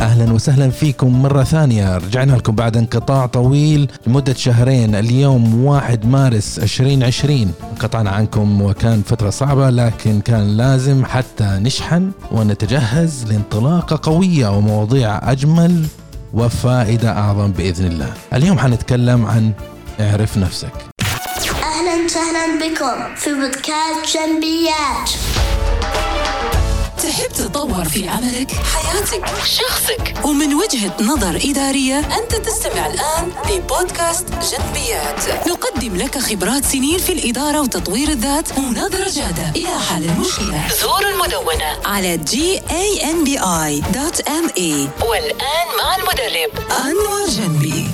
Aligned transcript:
أهلا 0.00 0.32
وسهلا 0.32 0.70
فيكم 0.70 1.22
مرة 1.22 1.44
ثانية. 1.44 1.96
رجعنا 1.96 2.32
لكم 2.32 2.54
بعد 2.54 2.76
انقطاع 2.76 3.26
طويل 3.26 3.90
لمدة 4.06 4.34
شهرين. 4.34 4.94
اليوم 4.94 5.64
1 5.64 6.06
مارس 6.06 6.58
2020 6.58 7.52
انقطعنا 7.72 8.10
عنكم 8.10 8.62
وكان 8.62 9.02
فترة 9.02 9.30
صعبة 9.30 9.70
لكن 9.70 10.20
كان 10.20 10.56
لازم 10.56 11.04
حتى 11.04 11.44
نشحن 11.44 12.10
ونتجهز 12.32 13.24
لانطلاقة 13.24 14.10
قوية 14.10 14.48
ومواضيع 14.48 15.30
أجمل 15.32 15.84
وفائدة 16.34 17.10
أعظم 17.18 17.52
بإذن 17.52 17.86
الله. 17.86 18.12
اليوم 18.34 18.58
حنتكلم 18.58 19.26
عن 19.26 19.52
اعرف 20.00 20.38
نفسك. 20.38 20.72
أهلا 21.62 22.04
وسهلا 22.04 22.46
بكم 22.60 23.14
في 23.16 23.30
بودكاست 23.34 24.16
جنبيات. 24.16 25.10
تحب 27.02 27.32
تتطور 27.32 27.84
في 27.84 28.08
عملك، 28.08 28.52
حياتك، 28.52 29.26
شخصك 29.44 30.14
ومن 30.24 30.54
وجهة 30.54 30.96
نظر 31.00 31.36
إدارية 31.44 31.98
أنت 31.98 32.34
تستمع 32.34 32.86
الآن 32.86 33.32
لبودكاست 33.50 34.26
جنبيات. 34.30 35.48
نقدم 35.48 35.96
لك 35.96 36.18
خبرات 36.18 36.64
سنين 36.64 36.98
في 36.98 37.12
الإدارة 37.12 37.60
وتطوير 37.60 38.08
الذات 38.08 38.58
ونظرة 38.58 39.10
جادة. 39.10 39.50
إلى 39.56 39.78
حل 39.88 40.04
المشكلة. 40.04 40.68
زور 40.82 41.08
المدونة 41.08 41.76
على 41.84 42.18
gambi.me 42.18 43.44
والآن 45.08 45.68
مع 45.78 45.96
المدرب. 45.96 46.50
أنور 46.70 47.28
جنبي. 47.28 47.90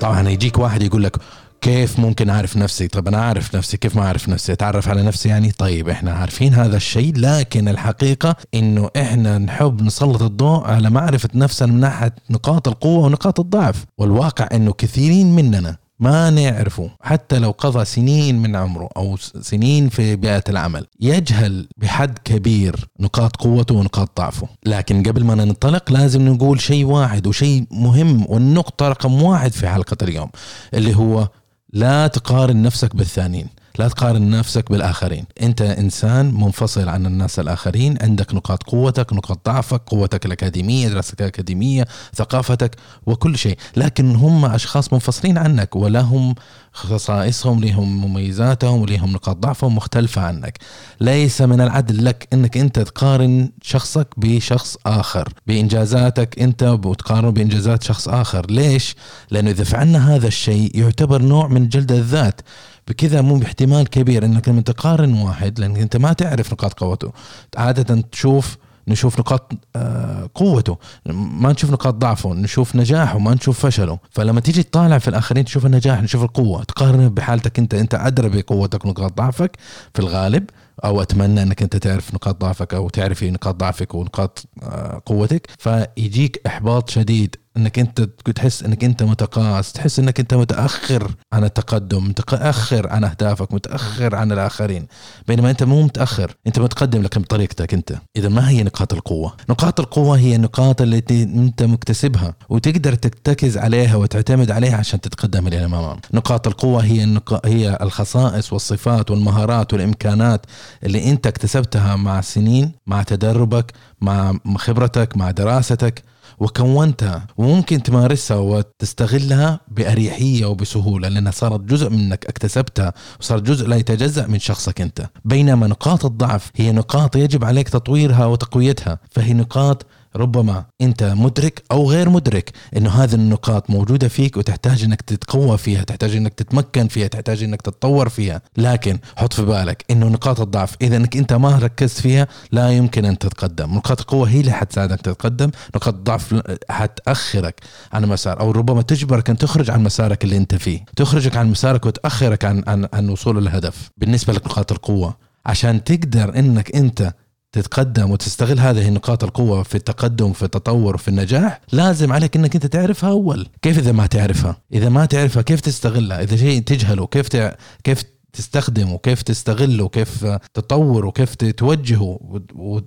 طبعا 0.00 0.28
يجيك 0.28 0.58
واحد 0.58 0.82
يقول 0.82 1.02
لك 1.02 1.16
كيف 1.64 1.98
ممكن 2.00 2.30
أعرف 2.30 2.56
نفسي؟ 2.56 2.88
طب 2.88 3.08
أنا 3.08 3.18
أعرف 3.18 3.56
نفسي 3.56 3.76
كيف 3.76 3.96
ما 3.96 4.02
أعرف 4.02 4.28
نفسي؟ 4.28 4.52
أتعرف 4.52 4.88
على 4.88 5.02
نفسي؟ 5.02 5.28
يعني 5.28 5.52
طيب 5.52 5.88
إحنا 5.88 6.12
عارفين 6.12 6.54
هذا 6.54 6.76
الشيء 6.76 7.12
لكن 7.16 7.68
الحقيقة 7.68 8.36
إنه 8.54 8.90
إحنا 8.96 9.38
نحب 9.38 9.82
نسلط 9.82 10.22
الضوء 10.22 10.64
على 10.64 10.90
معرفة 10.90 11.28
نفسنا 11.34 11.72
من 11.72 11.80
ناحية 11.80 12.14
نقاط 12.30 12.68
القوة 12.68 13.04
ونقاط 13.04 13.40
الضعف. 13.40 13.84
والواقع 13.98 14.48
إنه 14.52 14.72
كثيرين 14.72 15.36
مننا 15.36 15.76
ما 16.00 16.30
نعرفه. 16.30 16.90
حتى 17.00 17.38
لو 17.38 17.50
قضى 17.50 17.84
سنين 17.84 18.42
من 18.42 18.56
عمره 18.56 18.88
أو 18.96 19.16
سنين 19.40 19.88
في 19.88 20.16
بيئة 20.16 20.44
العمل 20.48 20.86
يجهل 21.00 21.68
بحد 21.76 22.18
كبير 22.24 22.88
نقاط 23.00 23.36
قوته 23.36 23.74
ونقاط 23.74 24.10
ضعفه. 24.20 24.48
لكن 24.66 25.02
قبل 25.02 25.24
ما 25.24 25.34
ننطلق 25.34 25.92
لازم 25.92 26.28
نقول 26.28 26.60
شيء 26.60 26.84
واحد 26.84 27.26
وشيء 27.26 27.64
مهم 27.70 28.24
والنقطة 28.28 28.88
رقم 28.88 29.22
واحد 29.22 29.52
في 29.52 29.68
حلقة 29.68 29.96
اليوم 30.02 30.28
اللي 30.74 30.96
هو 30.96 31.28
لا 31.74 32.06
تقارن 32.06 32.62
نفسك 32.62 32.96
بالثانيين. 32.96 33.48
لا 33.78 33.88
تقارن 33.88 34.30
نفسك 34.30 34.70
بالآخرين. 34.70 35.24
أنت 35.42 35.62
إنسان 35.62 36.34
منفصل 36.34 36.88
عن 36.88 37.06
الناس 37.06 37.38
الآخرين 37.38 37.98
عندك 38.00 38.34
نقاط 38.34 38.62
قوتك 38.62 39.12
نقاط 39.12 39.40
ضعفك 39.46 39.82
قوتك 39.86 40.26
الأكاديمية 40.26 40.88
دراستك 40.88 41.20
الأكاديمية 41.20 41.86
ثقافتك 42.14 42.76
وكل 43.06 43.38
شيء. 43.38 43.58
لكن 43.76 44.16
هم 44.16 44.44
أشخاص 44.44 44.92
منفصلين 44.92 45.38
عنك 45.38 45.76
ولهم 45.76 46.34
خصائصهم 46.72 47.60
لهم 47.60 48.04
مميزاتهم 48.04 48.82
ولهم 48.82 49.12
نقاط 49.12 49.36
ضعفهم 49.36 49.76
مختلفة 49.76 50.22
عنك. 50.22 50.58
ليس 51.00 51.42
من 51.42 51.60
العدل 51.60 52.04
لك 52.04 52.28
أنك 52.32 52.56
أنت 52.56 52.78
تقارن 52.78 53.50
شخصك 53.62 54.08
بشخص 54.16 54.76
آخر 54.86 55.28
بإنجازاتك 55.46 56.38
أنت 56.38 56.62
وتقارن 56.62 57.30
بإنجازات 57.30 57.82
شخص 57.82 58.08
آخر. 58.08 58.50
ليش؟ 58.50 58.96
لأنه 59.30 59.50
إذا 59.50 59.64
فعلنا 59.64 60.14
هذا 60.14 60.26
الشيء 60.26 60.70
يعتبر 60.74 61.22
نوع 61.22 61.48
من 61.48 61.68
جلد 61.68 61.92
الذات. 61.92 62.40
بكذا 62.88 63.20
مو 63.20 63.38
باحتمال 63.38 63.88
كبير 63.88 64.24
إنك 64.24 64.48
لما 64.48 64.60
تقارن 64.60 65.14
واحد 65.14 65.58
لأنك 65.60 65.78
أنت 65.78 65.96
ما 65.96 66.12
تعرف 66.12 66.52
نقاط 66.52 66.72
قوته. 66.72 67.12
عادة 67.56 68.00
تشوف 68.12 68.56
نشوف 68.88 69.18
نقاط 69.18 69.52
آه، 69.76 70.30
قوته. 70.34 70.78
ما 71.06 71.52
نشوف 71.52 71.70
نقاط 71.70 71.94
ضعفه 71.94 72.34
نشوف 72.34 72.76
نجاحه 72.76 73.18
ما 73.18 73.34
نشوف 73.34 73.66
فشله. 73.66 73.98
فلما 74.10 74.40
تيجي 74.40 74.62
تطالع 74.62 74.98
في 74.98 75.08
الآخرين 75.08 75.44
تشوف 75.44 75.66
النجاح 75.66 76.02
نشوف 76.02 76.22
القوة. 76.22 76.64
تقارن 76.64 77.08
بحالتك 77.08 77.58
أنت. 77.58 77.74
أنت 77.74 77.94
أدرى 77.94 78.28
بقوتك 78.28 78.84
ونقاط 78.84 79.12
ضعفك 79.16 79.56
في 79.94 80.00
الغالب 80.00 80.50
أو 80.84 81.02
أتمنى 81.02 81.42
إنك 81.42 81.62
أنت 81.62 81.76
تعرف 81.76 82.14
نقاط 82.14 82.40
ضعفك 82.40 82.74
أو 82.74 82.88
تعرفي 82.88 83.30
نقاط 83.30 83.54
ضعفك 83.56 83.94
ونقاط 83.94 84.44
آه، 84.62 85.02
قوتك. 85.06 85.48
فيجيك 85.58 86.40
إحباط 86.46 86.90
شديد. 86.90 87.36
إنك 87.56 87.78
أنت 87.78 88.00
تحس 88.34 88.62
إنك 88.62 88.84
أنت 88.84 89.02
متقاعس 89.02 89.72
تحس 89.72 89.98
إنك 89.98 90.20
أنت 90.20 90.34
متأخر 90.34 91.10
عن 91.32 91.44
التقدم 91.44 92.08
متأخر 92.08 92.88
عن 92.88 93.04
أهدافك 93.04 93.54
متأخر 93.54 94.14
عن 94.14 94.32
الآخرين. 94.32 94.86
بينما 95.28 95.50
أنت 95.50 95.62
مو 95.62 95.82
متأخر 95.82 96.34
أنت 96.46 96.58
متقدم 96.58 97.02
لكن 97.02 97.20
بطريقتك 97.20 97.74
أنت. 97.74 97.94
إذا 98.16 98.28
ما 98.28 98.48
هي 98.48 98.62
نقاط 98.62 98.92
القوة؟ 98.92 99.36
نقاط 99.50 99.80
القوة 99.80 100.18
هي 100.18 100.36
النقاط 100.36 100.82
التي 100.82 101.22
أنت 101.22 101.62
مكتسبها 101.62 102.34
وتقدر 102.48 102.94
ترتكز 102.94 103.58
عليها 103.58 103.96
وتعتمد 103.96 104.50
عليها 104.50 104.76
عشان 104.76 105.00
تتقدم 105.00 105.46
إلى 105.46 105.58
الأمام. 105.58 106.00
نقاط 106.14 106.46
القوة 106.46 106.84
هي 106.84 107.04
النق... 107.04 107.46
هي 107.46 107.78
الخصائص 107.80 108.52
والصفات 108.52 109.10
والمهارات 109.10 109.72
والإمكانات 109.72 110.46
اللي 110.84 111.10
أنت 111.10 111.26
اكتسبتها 111.26 111.96
مع 111.96 112.20
سنين 112.20 112.72
مع 112.86 113.02
تدربك 113.02 113.72
مع 114.00 114.34
خبرتك 114.56 115.16
مع 115.16 115.30
دراستك. 115.30 116.13
وكونتها 116.44 117.26
وممكن 117.36 117.82
تمارسها 117.82 118.36
وتستغلها 118.36 119.60
بأريحية 119.68 120.46
وبسهولة 120.46 121.08
لأنها 121.08 121.32
صارت 121.32 121.60
جزء 121.60 121.90
منك 121.90 122.26
اكتسبتها 122.26 122.92
وصار 123.20 123.40
جزء 123.40 123.68
لا 123.68 123.76
يتجزأ 123.76 124.26
من 124.26 124.38
شخصك 124.38 124.80
أنت. 124.80 125.08
بينما 125.24 125.66
نقاط 125.66 126.04
الضعف 126.04 126.50
هي 126.56 126.72
نقاط 126.72 127.16
يجب 127.16 127.44
عليك 127.44 127.68
تطويرها 127.68 128.26
وتقويتها 128.26 128.98
فهي 129.10 129.32
نقاط 129.32 129.86
ربما 130.16 130.64
انت 130.80 131.02
مدرك 131.02 131.62
أو 131.70 131.90
غير 131.90 132.08
مدرك 132.08 132.52
انه 132.76 132.90
هذه 132.90 133.14
النقاط 133.14 133.70
موجودة 133.70 134.08
فيك 134.08 134.36
وتحتاج 134.36 134.84
انك 134.84 135.00
تتقوى 135.00 135.58
فيها 135.58 135.84
تحتاج 135.84 136.16
انك 136.16 136.34
تتمكن 136.34 136.88
فيها 136.88 137.06
تحتاج 137.06 137.42
انك 137.42 137.62
تتطور 137.62 138.08
فيها. 138.08 138.42
لكن 138.56 138.98
حط 139.16 139.32
في 139.32 139.42
بالك 139.44 139.84
انه 139.90 140.08
نقاط 140.08 140.40
الضعف 140.40 140.76
إذا 140.82 140.96
انك 140.96 141.16
انت 141.16 141.32
ما 141.32 141.58
ركزت 141.58 142.00
فيها 142.00 142.28
لا 142.52 142.70
يمكن 142.70 143.04
أن 143.04 143.18
تتقدم. 143.18 143.74
نقاط 143.74 144.00
القوة 144.00 144.28
هي 144.28 144.40
اللي 144.40 144.52
حتساعدك 144.52 145.00
تتقدم. 145.00 145.50
نقاط 145.76 145.94
الضعف 145.94 146.42
حتأخرك 146.70 147.60
عن 147.92 148.04
مسار 148.04 148.40
أو 148.40 148.50
ربما 148.50 148.82
تجبرك 148.82 149.30
أن 149.30 149.38
تخرج 149.38 149.70
عن 149.70 149.82
مسارك 149.82 150.24
اللي 150.24 150.36
أنت 150.36 150.54
فيه. 150.54 150.84
تخرجك 150.96 151.36
عن 151.36 151.50
مسارك 151.50 151.86
وتأخرك 151.86 152.44
عن 152.44 152.64
عن 152.66 152.88
عن 152.92 153.08
وصول 153.08 153.38
الهدف. 153.38 153.90
بالنسبة 153.96 154.32
لك 154.32 154.46
نقاط 154.46 154.72
القوة 154.72 155.16
عشان 155.46 155.84
تقدر 155.84 156.38
إنك 156.38 156.76
أنت 156.76 157.14
تتقدم 157.54 158.10
وتستغل 158.10 158.60
هذه 158.60 158.90
نقاط 158.90 159.24
القوة 159.24 159.62
في 159.62 159.74
التقدم 159.74 160.32
في 160.32 160.42
التطور 160.42 160.96
في 160.96 161.08
النجاح 161.08 161.60
لازم 161.72 162.12
عليك 162.12 162.36
إنك 162.36 162.54
أنت 162.54 162.66
تعرفها 162.66 163.10
أول. 163.10 163.46
كيف 163.62 163.78
إذا 163.78 163.92
ما 163.92 164.06
تعرفها؟ 164.06 164.56
إذا 164.72 164.88
ما 164.88 165.06
تعرفها 165.06 165.42
كيف 165.42 165.60
تستغلها؟ 165.60 166.22
إذا 166.22 166.36
شيء 166.36 166.60
تجهله 166.62 167.06
كيف 167.06 167.28
تع... 167.28 167.52
كيف 167.84 168.02
تستخدمه؟ 168.32 168.94
وكيف 168.94 169.22
تستغله؟ 169.22 169.84
وكيف 169.84 170.26
تطوره؟ 170.54 171.06
وكيف 171.06 171.34
توجهه؟ 171.34 172.18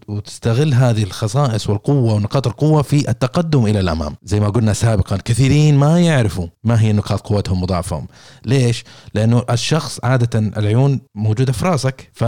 وتستغل 0.08 0.74
هذه 0.74 1.04
الخصائص 1.04 1.70
والقوة 1.70 2.14
ونقاط 2.14 2.48
القوة 2.48 2.82
في 2.82 3.10
التقدم 3.10 3.66
إلى 3.66 3.80
الأمام. 3.80 4.16
زي 4.24 4.40
ما 4.40 4.50
قلنا 4.50 4.74
سابقا 4.74 5.18
كثيرين 5.18 5.76
ما 5.76 6.00
يعرفوا 6.00 6.48
ما 6.64 6.82
هي 6.82 6.94
نقاط 6.94 7.22
قوتهم 7.22 7.64
وضعفهم. 7.64 8.08
ليش؟ 8.46 8.84
لأنه 9.14 9.44
الشخص 9.50 10.00
عادة 10.04 10.40
العيون 10.40 11.00
موجودة 11.16 11.54
في 11.54 11.66
راسك 11.66 12.10
ف 12.14 12.24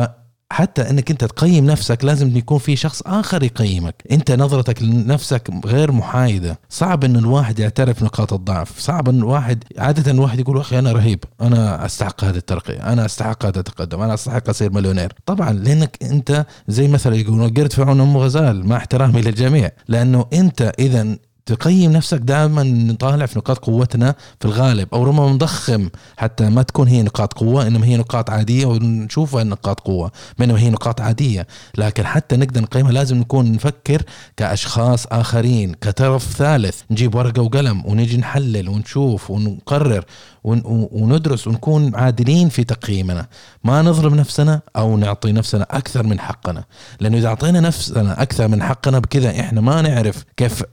حتى 0.52 0.90
إنك 0.90 1.12
أنت 1.12 1.24
تقيم 1.24 1.66
نفسك 1.66 2.06
لازم 2.06 2.38
يكون 2.38 2.58
في 2.58 2.76
شخص 2.76 3.02
آخر 3.06 3.44
يقيمك. 3.44 3.96
أنت 4.12 4.32
نظرتك 4.32 4.84
لنفسك 4.84 5.52
غير 5.66 5.92
محايدة. 5.92 6.60
صعب 6.70 7.04
إن 7.04 7.16
الواحد 7.16 7.60
يعترف 7.60 8.04
نقاط 8.04 8.34
الضعف. 8.34 8.80
صعب 8.80 9.10
إن 9.10 9.18
الواحد 9.18 9.64
عادة 9.78 10.12
الواحد 10.12 10.40
يقول 10.40 10.58
أخي 10.58 10.80
أنا 10.80 10.92
رهيب. 10.92 11.24
أنا 11.42 11.86
أستحق 11.86 12.24
هذه 12.24 12.38
الترقيه 12.38 12.94
أنا 12.94 13.06
أستحق 13.06 13.46
هذا 13.46 13.60
التقدم. 13.60 14.02
أنا 14.02 14.14
أستحق 14.14 14.50
أصير 14.50 14.72
مليونير. 14.72 15.14
طبعا 15.26 15.54
لأنك 15.54 15.98
أنت 16.02 16.46
زي 16.68 16.88
مثلا 16.88 17.16
يقولون 17.16 17.54
قرد 17.54 17.74
فرعون 17.74 18.02
ام 18.02 18.18
غزال. 18.18 18.68
مع 18.68 18.78
احترامي 18.78 19.22
للجميع. 19.22 19.72
لأنه 19.88 20.26
أنت 20.34 20.72
اذا 20.80 21.18
تقيم 21.56 21.92
نفسك 21.92 22.18
دائما 22.18 22.64
نطالع 22.64 23.26
في 23.26 23.40
نقاط 23.40 23.58
قوتنا 23.58 24.16
في 24.40 24.46
الغالب 24.46 24.88
أو 24.94 25.04
ربما 25.04 25.30
نضخم 25.30 25.90
حتى 26.18 26.50
ما 26.50 26.62
تكون 26.64 26.88
هي 26.88 27.04
نقاط 27.04 27.34
قوة 27.34 27.68
إنما 27.68 27.86
هي 27.86 27.98
نقاط 27.98 28.30
عادية 28.30 28.66
ونشوفها 28.66 29.44
نقاط 29.44 29.80
قوة 29.80 30.12
بينما 30.38 30.60
هي 30.60 30.70
نقاط 30.70 31.02
عادية. 31.02 31.48
لكن 31.78 32.06
حتى 32.06 32.38
نقدر 32.38 32.62
نقيمها 32.62 32.92
لازم 32.92 33.18
نكون 33.18 33.52
نفكر 33.52 34.02
كأشخاص 34.38 35.08
آخرين 35.08 35.74
كطرف 35.74 36.24
ثالث. 36.38 36.82
نجيب 36.92 37.16
ورقة 37.16 37.42
وقلم 37.42 37.86
ونجي 37.86 38.18
نحلل 38.18 38.70
ونشوف 38.70 39.32
ونقرر 39.32 40.06
وندرس 40.44 41.48
ونكون 41.48 41.96
عادلين 41.96 42.50
في 42.50 42.64
تقييمنا. 42.64 43.28
ما 43.64 43.82
نظلم 43.82 44.16
نفسنا 44.16 44.62
أو 44.76 44.98
نعطي 44.98 45.32
نفسنا 45.32 45.68
أكثر 45.72 46.08
من 46.08 46.20
حقنا. 46.20 46.64
لأنه 47.00 47.18
إذا 47.18 47.28
أعطينا 47.28 47.60
نفسنا 47.60 48.22
أكثر 48.22 48.48
من 48.48 48.64
حقنا 48.64 49.00
بكذا 49.00 49.40
إحنا 49.40 49.62
ما 49.62 49.82
نعرف 49.82 50.24
كيف 50.38 50.64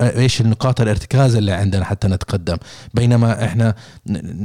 إيش 0.00 0.40
النقاط 0.40 0.80
الارتكاز 0.80 1.36
اللي 1.36 1.52
عندنا 1.52 1.84
حتى 1.84 2.08
نتقدم. 2.08 2.56
بينما 2.94 3.44
إحنا 3.44 3.74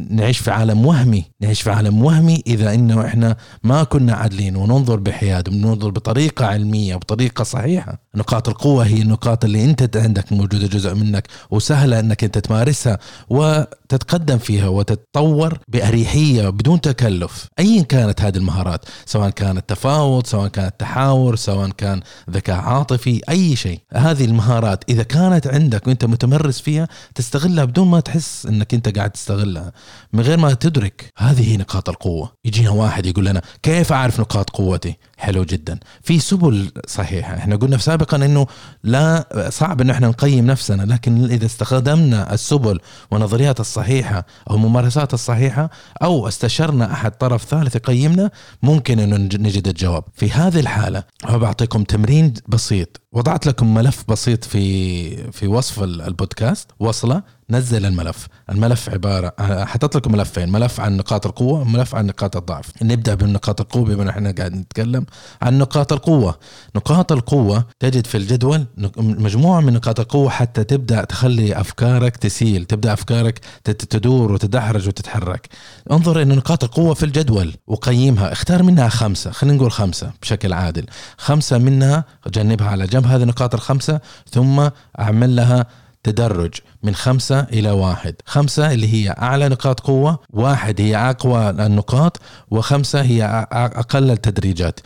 نعيش 0.10 0.38
في 0.38 0.52
عالم 0.52 0.86
وهمي. 0.86 1.26
نعيش 1.42 1.62
في 1.62 1.72
عالم 1.72 2.04
وهمي 2.04 2.44
إذا 2.48 2.74
إنه 2.74 3.06
إحنا 3.06 3.36
ما 3.64 3.84
كنا 3.84 4.14
عادلين. 4.14 4.56
وننظر 4.56 5.00
بحياد. 5.00 5.50
وننظر 5.50 5.90
بطريقة 5.90 6.46
علمية 6.46 6.96
وبطريقه 6.96 7.44
صحيحة. 7.44 8.00
نقاط 8.16 8.50
القوة 8.50 8.86
هي 8.86 9.02
النقاط 9.02 9.46
اللي 9.46 9.66
أنت 9.66 9.98
عندك 9.98 10.32
موجودة 10.32 10.68
جزء 10.68 10.94
منك 10.96 11.28
وسهلة 11.52 12.00
إنك 12.00 12.24
أنت 12.24 12.38
تمارسها 12.38 13.00
وتتقدم 13.30 14.38
فيها. 14.38 14.63
وتتطور 14.68 15.58
بأريحية 15.68 16.50
بدون 16.50 16.82
تكلف. 16.82 17.48
ايا 17.60 17.82
كانت 17.82 18.22
هذه 18.22 18.38
المهارات 18.38 18.86
سواء 19.06 19.30
كانت 19.30 19.70
تفاوض 19.70 20.26
سواء 20.26 20.48
كانت 20.48 20.74
تحاور 20.80 21.36
سواء 21.36 21.70
كان 21.70 22.02
ذكاء 22.30 22.56
عاطفي 22.56 23.22
أي 23.30 23.56
شيء. 23.56 23.80
هذه 23.94 24.26
المهارات 24.26 24.84
إذا 24.90 25.04
كانت 25.04 25.48
عندك 25.48 25.88
وأنت 25.88 26.06
متمرس 26.06 26.62
فيها 26.62 26.88
تستغلها 27.16 27.66
بدون 27.66 27.88
ما 27.88 28.00
تحس 28.00 28.46
إنك 28.46 28.74
أنت 28.74 28.98
قاعد 28.98 29.12
تستغلها. 29.12 29.72
من 30.14 30.24
غير 30.24 30.38
ما 30.38 30.54
تدرك 30.54 31.12
هذه 31.18 31.52
هي 31.52 31.58
نقاط 31.58 31.90
القوة. 31.90 32.32
يجينا 32.46 32.70
واحد 32.70 33.06
يقول 33.06 33.26
لنا 33.26 33.42
كيف 33.64 33.94
أعرف 33.94 34.20
نقاط 34.20 34.50
قوتي؟ 34.50 34.98
حلو 35.24 35.44
جدا. 35.44 35.80
في 36.02 36.20
سبل 36.20 36.72
صحيحة. 36.88 37.38
إحنا 37.38 37.56
قلنا 37.56 37.78
سابقا 37.78 38.18
إنه 38.18 38.48
لا 38.84 39.28
صعب 39.50 39.82
ان 39.82 39.90
إحنا 39.90 40.08
نقيم 40.08 40.46
نفسنا 40.46 40.84
لكن 40.94 41.24
إذا 41.26 41.46
استخدمنا 41.46 42.34
السبل 42.34 42.80
والنظريات 43.12 43.60
الصحيحة 43.60 44.26
أو 44.50 44.56
الممارسات 44.56 45.14
الصحيحة 45.14 45.70
أو 46.04 46.28
استشرنا 46.28 46.92
أحد 46.94 47.12
طرف 47.12 47.44
ثالث 47.46 47.76
يقيمنا 47.76 48.32
ممكن 48.64 49.00
إنه 49.00 49.16
نج- 49.18 49.38
نجد 49.42 49.68
الجواب. 49.68 50.04
في 50.14 50.32
هذه 50.32 50.60
الحالة 50.60 51.04
هو 51.26 51.40
بعطيكم 51.40 51.84
تمرين 51.84 52.34
بسيط. 52.48 53.02
وضعت 53.14 53.48
لكم 53.48 53.74
ملف 53.74 54.04
بسيط 54.08 54.44
في 54.44 55.32
في 55.32 55.48
وصف 55.48 55.84
ال- 55.84 56.02
البودكاست. 56.02 56.72
وصلة 56.80 57.24
نزل 57.50 57.86
الملف. 57.86 58.28
الملف 58.50 58.90
عبارة 58.90 59.34
حطيت 59.66 59.96
لكم 59.96 60.12
ملفين. 60.12 60.52
ملف 60.52 60.80
عن 60.80 60.98
نقاط 60.98 61.26
القوة 61.26 61.60
وملف 61.62 61.96
عن 61.96 62.06
نقاط 62.06 62.36
الضعف. 62.38 62.66
نبدأ 62.82 63.14
بنقاط 63.16 63.62
القوة 63.62 63.84
بما 63.86 64.10
إحنا 64.10 64.32
قاعد 64.38 64.54
نتكلم 64.56 65.06
عن 65.42 65.58
نقاط 65.58 65.94
القوة. 65.94 66.36
نقاط 66.76 67.12
القوة 67.12 67.66
تجد 67.80 68.08
في 68.08 68.18
الجدول 68.18 68.66
مجموعة 68.98 69.62
من 69.62 69.74
نقاط 69.74 70.00
القوة 70.00 70.30
حتى 70.30 70.64
تبدأ 70.64 71.04
تخلي 71.04 71.60
أفكارك 71.60 72.18
تسيل 72.18 72.66
تبدأ 72.66 72.94
أفكارك 72.94 73.40
تدور 73.64 74.32
وتدحرج 74.32 74.88
وتتحرك. 74.88 75.48
انظر 75.92 76.22
إن 76.22 76.28
نقاط 76.36 76.64
القوة 76.64 76.94
في 76.94 77.04
الجدول. 77.06 77.54
وقيمها 77.68 78.32
اختار 78.32 78.64
منها 78.64 78.90
خمسة. 78.90 79.32
خلينا 79.32 79.58
نقول 79.58 79.72
خمسة 79.72 80.12
بشكل 80.22 80.54
عادل. 80.54 80.86
خمسة 81.18 81.58
منها 81.58 82.06
جنبها 82.28 82.68
على 82.68 82.88
جنب 82.88 83.03
هذه 83.06 83.22
النقاط 83.24 83.54
الخمسة 83.54 84.00
ثم 84.32 84.70
أعمل 85.00 85.36
لها 85.36 85.66
تدرج 86.04 86.54
من 86.84 86.96
خمسة 86.96 87.40
إلى 87.40 87.72
واحد. 87.72 88.16
خمسة 88.26 88.72
اللي 88.72 88.94
هي 88.94 89.10
أعلى 89.10 89.50
نقاط 89.50 89.80
قوة 89.80 90.20
واحد 90.30 90.82
هي 90.82 90.96
أقوى 90.96 91.50
النقاط 91.50 92.20
وخمسة 92.52 93.02
هي 93.02 93.48
أقل 93.52 94.12
التدريجات. 94.12 94.80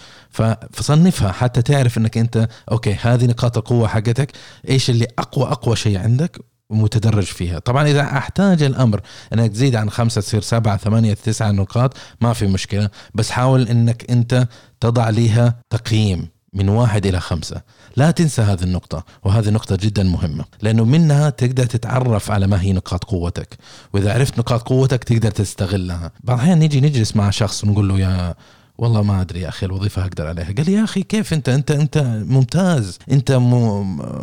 فصنفها 0.71 1.31
حتى 1.31 1.61
تعرف 1.61 1.97
أنك 1.97 2.17
أنت 2.17 2.47
أوكي 2.71 2.93
هذه 3.01 3.25
نقاط 3.25 3.57
القوة 3.57 3.87
حقتك 3.87 4.31
إيش 4.69 4.89
اللي 4.89 5.07
أقوى 5.19 5.45
أقوى 5.45 5.75
شيء 5.75 5.97
عندك؟ 5.97 6.39
متدرج 6.69 7.23
فيها. 7.23 7.59
طبعا 7.59 7.87
إذا 7.87 8.01
أحتاج 8.01 8.63
الأمر 8.63 9.01
أنك 9.33 9.51
تزيد 9.51 9.75
عن 9.75 9.89
خمسة 9.89 10.21
تصير 10.21 10.41
سبعة 10.41 10.77
ثمانية 10.77 11.13
تسعة 11.13 11.51
نقاط 11.51 11.97
ما 12.21 12.33
في 12.33 12.47
مشكلة. 12.47 12.89
بس 13.15 13.31
حاول 13.31 13.67
أنك 13.67 14.11
أنت 14.11 14.47
تضع 14.79 15.09
لها 15.09 15.55
تقييم. 15.69 16.36
من 16.57 16.69
واحد 16.69 17.05
إلى 17.05 17.19
خمسة. 17.19 17.61
لا 17.95 18.11
تنسى 18.11 18.41
هذه 18.41 18.63
النقطة 18.63 19.05
وهذه 19.23 19.49
نقطة 19.49 19.75
جدا 19.75 20.03
مهمة 20.03 20.45
لأنه 20.61 20.85
منها 20.85 21.29
تقدر 21.29 21.65
تتعرف 21.65 22.31
على 22.31 22.47
ما 22.47 22.61
هي 22.61 22.73
نقاط 22.73 23.03
قوتك. 23.03 23.57
وإذا 23.93 24.13
عرفت 24.13 24.39
نقاط 24.39 24.61
قوتك 24.61 25.03
تقدر 25.03 25.31
تستغلها. 25.31 26.11
بعض 26.23 26.37
الأحيان 26.37 26.59
نيجي 26.59 26.81
نجلس 26.81 27.15
مع 27.15 27.29
شخص 27.29 27.63
ونقول 27.63 27.89
له 27.89 27.99
يا 27.99 28.35
والله 28.77 29.03
ما 29.03 29.21
أدري 29.21 29.41
يا 29.41 29.49
أخي 29.49 29.65
الوظيفة 29.65 30.01
أقدر 30.01 30.27
عليها. 30.27 30.45
قال 30.45 30.65
لي 30.65 30.73
يا 30.73 30.83
أخي 30.83 31.03
كيف 31.03 31.33
أنت؟ 31.33 31.49
أنت 31.49 31.71
أنت 31.71 31.97
ممتاز. 32.27 32.99
أنت 33.11 33.31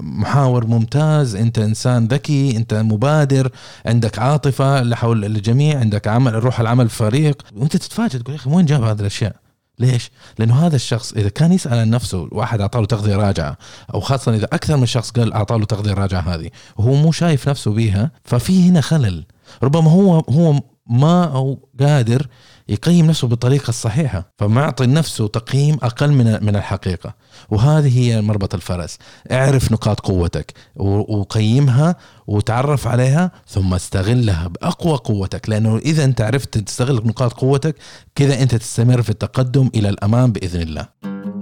محاور 0.03 0.67
ممتاز. 0.67 1.35
أنت 1.35 1.59
إنسان 1.59 2.07
ذكي. 2.07 2.57
أنت 2.57 2.75
مبادر. 2.75 3.51
عندك 3.87 4.19
عاطفة 4.19 4.83
لحول 4.83 5.25
الجميع. 5.25 5.79
عندك 5.81 6.09
عمل 6.09 6.35
روح 6.35 6.61
العمل 6.61 6.89
فريق. 6.89 7.43
وأنت 7.57 7.77
تتفاجئ 7.77 8.19
تقول 8.19 8.35
يا 8.35 8.41
أخي 8.41 8.51
وين 8.51 8.67
جاب 8.67 8.83
هذه 8.83 9.01
الأشياء؟ 9.01 9.37
ليش؟ 9.79 10.11
لأنه 10.39 10.67
هذا 10.67 10.77
الشخص 10.77 11.13
إذا 11.13 11.29
كان 11.29 11.53
يسأل 11.53 11.79
عن 11.79 11.91
نفسه 11.91 12.29
واحد 12.33 12.61
أعطاه 12.61 12.81
له 12.81 12.87
تغذيه 12.87 13.17
راجعه 13.17 13.59
أو 13.95 14.01
خاصة 14.01 14.35
إذا 14.35 14.45
أكثر 14.45 14.77
من 14.77 14.87
شخص 14.87 15.11
قال 15.11 15.33
أعطاه 15.33 15.57
له 15.57 15.65
تغذيه 15.65 15.93
راجعه 15.93 16.21
هذه 16.21 16.51
وهو 16.77 16.95
مو 16.95 17.13
شايف 17.13 17.49
نفسه 17.49 17.73
بيها 17.73 18.11
ففي 18.25 18.69
هنا 18.69 18.81
خلل 18.81 19.25
ربما 19.63 19.91
هو 19.91 20.21
هو 20.21 20.61
ما 20.87 21.25
هو 21.25 21.59
قادر 21.81 22.27
يقيم 22.69 23.07
نفسه 23.07 23.29
بالطريقة 23.29 23.69
الصحيحة 23.69 24.33
فمعطي 24.39 24.87
نفسه 24.87 25.29
تقييم 25.29 25.79
أقل 25.83 26.13
من 26.13 26.45
من 26.45 26.57
الحقيقة. 26.57 27.15
وهذه 27.51 27.99
هي 27.99 28.21
مربط 28.21 28.55
الفرس. 28.55 28.99
اعرف 29.33 29.73
نقاط 29.73 30.01
قوتك 30.01 30.53
وقيمها 30.77 31.97
وتعرف 32.27 32.87
عليها 32.87 33.31
ثم 33.49 33.75
استغلها 33.75 34.49
بأقوى 34.49 34.97
قوتك. 34.97 35.49
لأنه 35.49 35.79
إذا 35.79 36.05
أنت 36.05 36.21
عرفت 36.21 36.59
تستغل 36.59 36.95
نقاط 36.95 37.33
قوتك 37.33 37.77
كذا 38.15 38.43
أنت 38.43 38.55
تستمر 38.55 39.03
في 39.03 39.11
التقدم 39.11 39.71
إلى 39.75 39.89
الامام 39.89 40.33
بإذن 40.33 40.61
الله. 40.63 41.34